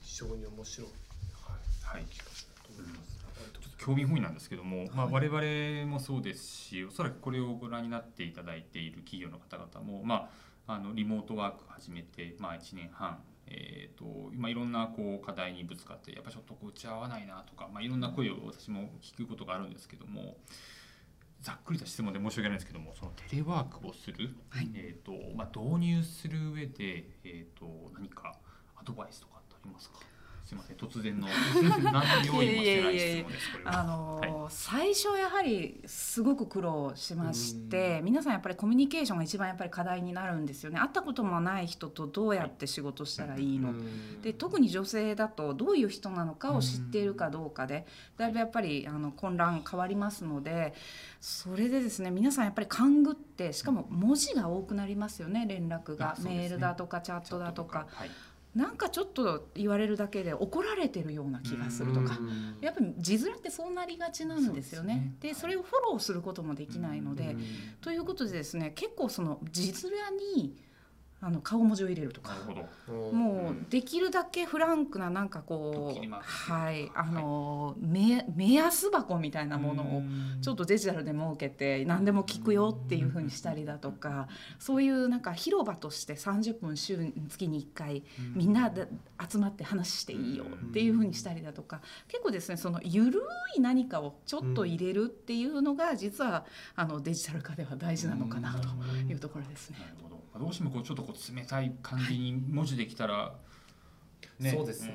[0.00, 0.88] 非常に面白い。
[1.34, 1.56] は
[1.94, 1.98] い。
[1.98, 3.10] はい企画だと思います。
[3.78, 10.30] 興味本位なんですけども、まあ、我々もそうですしおそらくこれをご覧になっていただいている企業の方々も、ま
[10.66, 20.36] あ、あのリモートワーク始めて、まあ、1年半、えーと今いろんなこう課題にぶつかってやっぱちょっとこう打ち合わないなとか、まあ、いろんな声を私も聞くことがあるんですけども
[21.42, 24.30] ざっくりと質問で申し訳ないんですけどもそのテレワークをする、
[24.74, 28.36] えーとまあ、導入する上で、えー、と何か
[28.76, 29.98] アドバイスとかってありますか？
[30.50, 31.28] すみません突然の
[31.92, 33.80] 何の用意もしてない質問ですこれは。
[33.80, 34.50] あのーはい。
[34.50, 40.80] 最初やはりすごく苦労しまして皆さんやっぱりコミュニケーションが一番やっぱり課題になるんですよね。
[40.80, 43.72] 会ったこともない人とどうやって仕事したらいいの、
[44.22, 47.86] で特に女性だとどういう人なのかを知っているかどうかで
[48.16, 50.74] だいぶやっぱりあの混乱変わりますので
[51.20, 56.30] それでですね皆さんやっぱり勘ぐってしかも文字が多くなりますよね連絡が、ね。
[56.30, 58.10] メールだとかチャットだとかはい
[58.54, 62.18] なんかちょっと言われるだけで怒られてるような気がするとか。
[62.60, 65.16] やっぱり字面ってそうなりがちなんですよね。
[65.20, 65.40] でそうですね。
[65.40, 67.36] それをフォローすることもできないので、
[67.80, 70.56] ということでですね結構その字面に
[71.22, 72.34] あの顔文字を入れるとか。
[73.12, 76.90] もうできるだけフランクななんかこうはい。
[76.94, 80.02] あの目目安箱みたいなものを
[80.40, 88.02] ちょっとデジタルで設けて何でも聞くよっていう風にしたりだとかそういうなんか広場として30分週に月に1回
[88.34, 88.88] みんなで
[89.30, 93.20] 集まって話していいよっていう風にしたりだとか結構ですねそのゆる
[93.56, 96.44] い何かをちょっと入れるっていうのが実は
[96.76, 98.68] あのデジタル化では大事なのかなと
[99.10, 99.78] いうところですね。
[99.80, 99.86] な。
[99.86, 100.20] るほど。
[100.38, 103.34] どうしてもこうちょっとこう冷たい感じに文字できたら、
[104.40, 104.92] そうですね。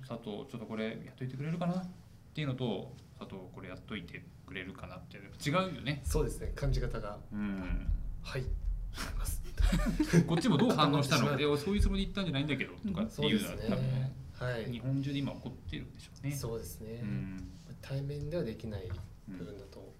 [0.00, 0.08] うん。
[0.08, 1.86] 佐藤ちょっとこれやっといてくれるかなっ
[2.34, 5.30] ていうのと佐藤これやっといてくれるかなっていうの
[5.66, 6.02] 違うよね。
[6.04, 6.52] そうですね。
[6.54, 7.18] 感じ方が。
[7.32, 7.86] うん。
[8.22, 8.44] はい。
[10.26, 11.28] こっちもどう反応したの？
[11.28, 14.70] か、いやそういうつもりで言ったんじゃないんだけどとかっていうのは多分ねはい。
[14.70, 16.32] 日本中で今起こってるんでしょうね。
[16.34, 17.00] そうですね。
[17.02, 17.50] うん。
[17.80, 18.84] 対面ではできない
[19.28, 19.94] うん部分だと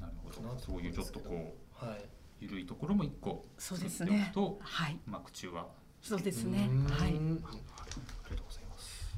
[0.00, 0.58] なるほど。
[0.58, 2.04] そういうちょっとこうはい
[2.40, 5.68] 緩いところも一個そうです作っておねくと、はい、まあ口は
[6.02, 6.68] そうですね。
[6.90, 7.08] はい。
[7.08, 8.64] ありがとうござい。
[8.68, 9.16] ます。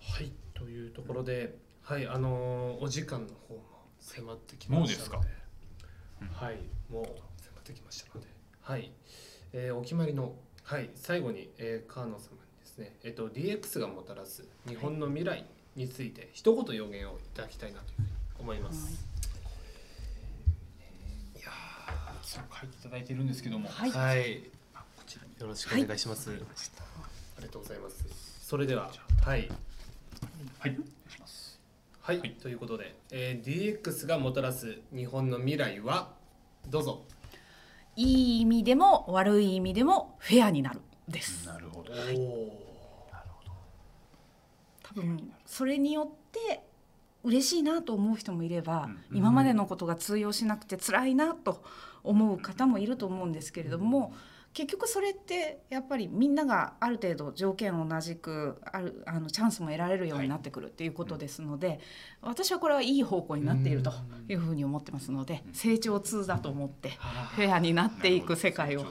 [0.00, 0.32] はい。
[0.54, 2.06] というところではい。
[2.06, 3.62] あのーお時間の方も
[3.98, 5.26] 迫ってきましたので。
[5.26, 6.44] もうですか？
[6.46, 6.56] はい。
[6.88, 7.12] もう迫
[7.60, 8.28] ってきましたので。
[8.60, 8.92] はい、
[9.52, 10.90] えーお決まりのはい。
[10.94, 12.26] 最後に、えー、川野様に
[12.60, 18.08] ですねえっ、と DX がもたらす日本の未来について一言予言をいただきたいなというふうに
[18.38, 19.04] 思います。
[19.11, 19.11] い
[22.36, 26.30] 書いていただいてるんですけども、はいーはいあこちらによろしくお願いします。
[26.30, 26.32] あ
[27.40, 28.04] りがとうございます。
[28.46, 28.90] それでは
[29.24, 29.48] はい
[30.58, 30.76] はい。
[32.00, 36.12] はい、はいということで、えー、DX がもたらす日本の未来は
[36.68, 37.02] どうぞ。
[37.96, 41.46] いい意味でも悪い意味でもフェアになるです。
[41.46, 41.92] なるほど。
[44.82, 46.62] 多分それによって
[47.24, 49.16] 嬉しいなと思う人もいれば、うん。
[49.18, 51.62] 今までのことが通用しなくて辛いなと
[52.02, 54.14] 思う方もいると思うんですけれども、
[54.52, 61.80] 結局それってやっぱりみんながある程度条件同じくあるあのチャンスも得られるようになってくるっていうことですので、
[62.20, 63.92] 私はこれはいい方向になっていると
[64.28, 66.90] いうふうに思ってますので、成長痛だと思って
[67.34, 68.84] フェアになっていく世界を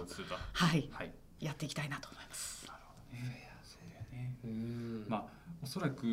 [0.53, 0.89] はい。
[0.91, 1.11] はい。
[1.39, 2.67] やっていきたいなと思います。
[3.11, 5.23] ねそうだよねうーんまあ
[5.63, 6.05] おそらく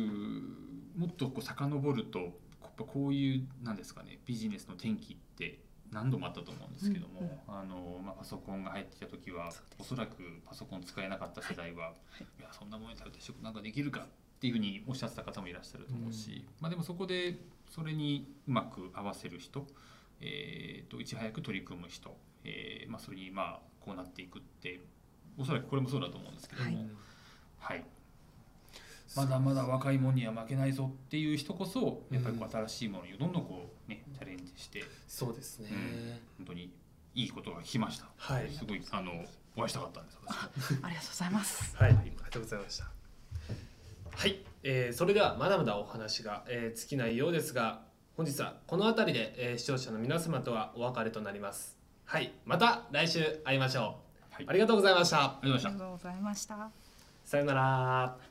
[0.99, 2.29] もっとこう遡るとやっ
[2.77, 5.59] ぱこういうなんですかねビジネスの転機って
[5.91, 7.59] 何度もあったと思うんですけども、うんうん。
[7.61, 11.93] あのまあ、パソコンが入ってきた時はおそらくパソコン使えなかった世代は、
[12.37, 14.03] い、やそんなものに頼って仕事なんかできるかっ
[14.39, 17.39] ていうふうにおっしゃってた方もいらっしゃると思うし、まあ、でもそこで
[17.69, 19.65] それにうまく合わせる人、
[20.19, 24.81] えー、といち早く取り組む人、えーまあ、それにまあこうなっていくって
[25.37, 26.87] おそらくこれもそうだと思うんですけども、
[27.59, 27.83] はい、
[29.15, 35.69] まだまだ若い者には負けないぞっていう人こそやっぱりこう新しいものにどんどんこうねチャレンジしてそうですね。
[36.37, 36.71] 本当に
[37.15, 38.05] いいことが聞きました。
[38.17, 39.11] はいすごいあの
[39.57, 40.19] お会いしたかったんです。
[40.83, 41.75] ありがとうございます。
[41.77, 42.91] はい、ありがとうございました。
[44.15, 47.81] はい、えーそれではまだまだお話が、えー尽きないようですが、
[48.15, 51.77] 本日はこの辺りで、えー視聴者の皆様とはお別れとなります。
[52.05, 54.01] はい、また来週会いましょ
[54.31, 54.33] う。
[54.33, 55.23] はいありがとうございました。
[55.23, 56.71] ありがとうございましたありがとうございました。
[57.25, 58.28] さようなら。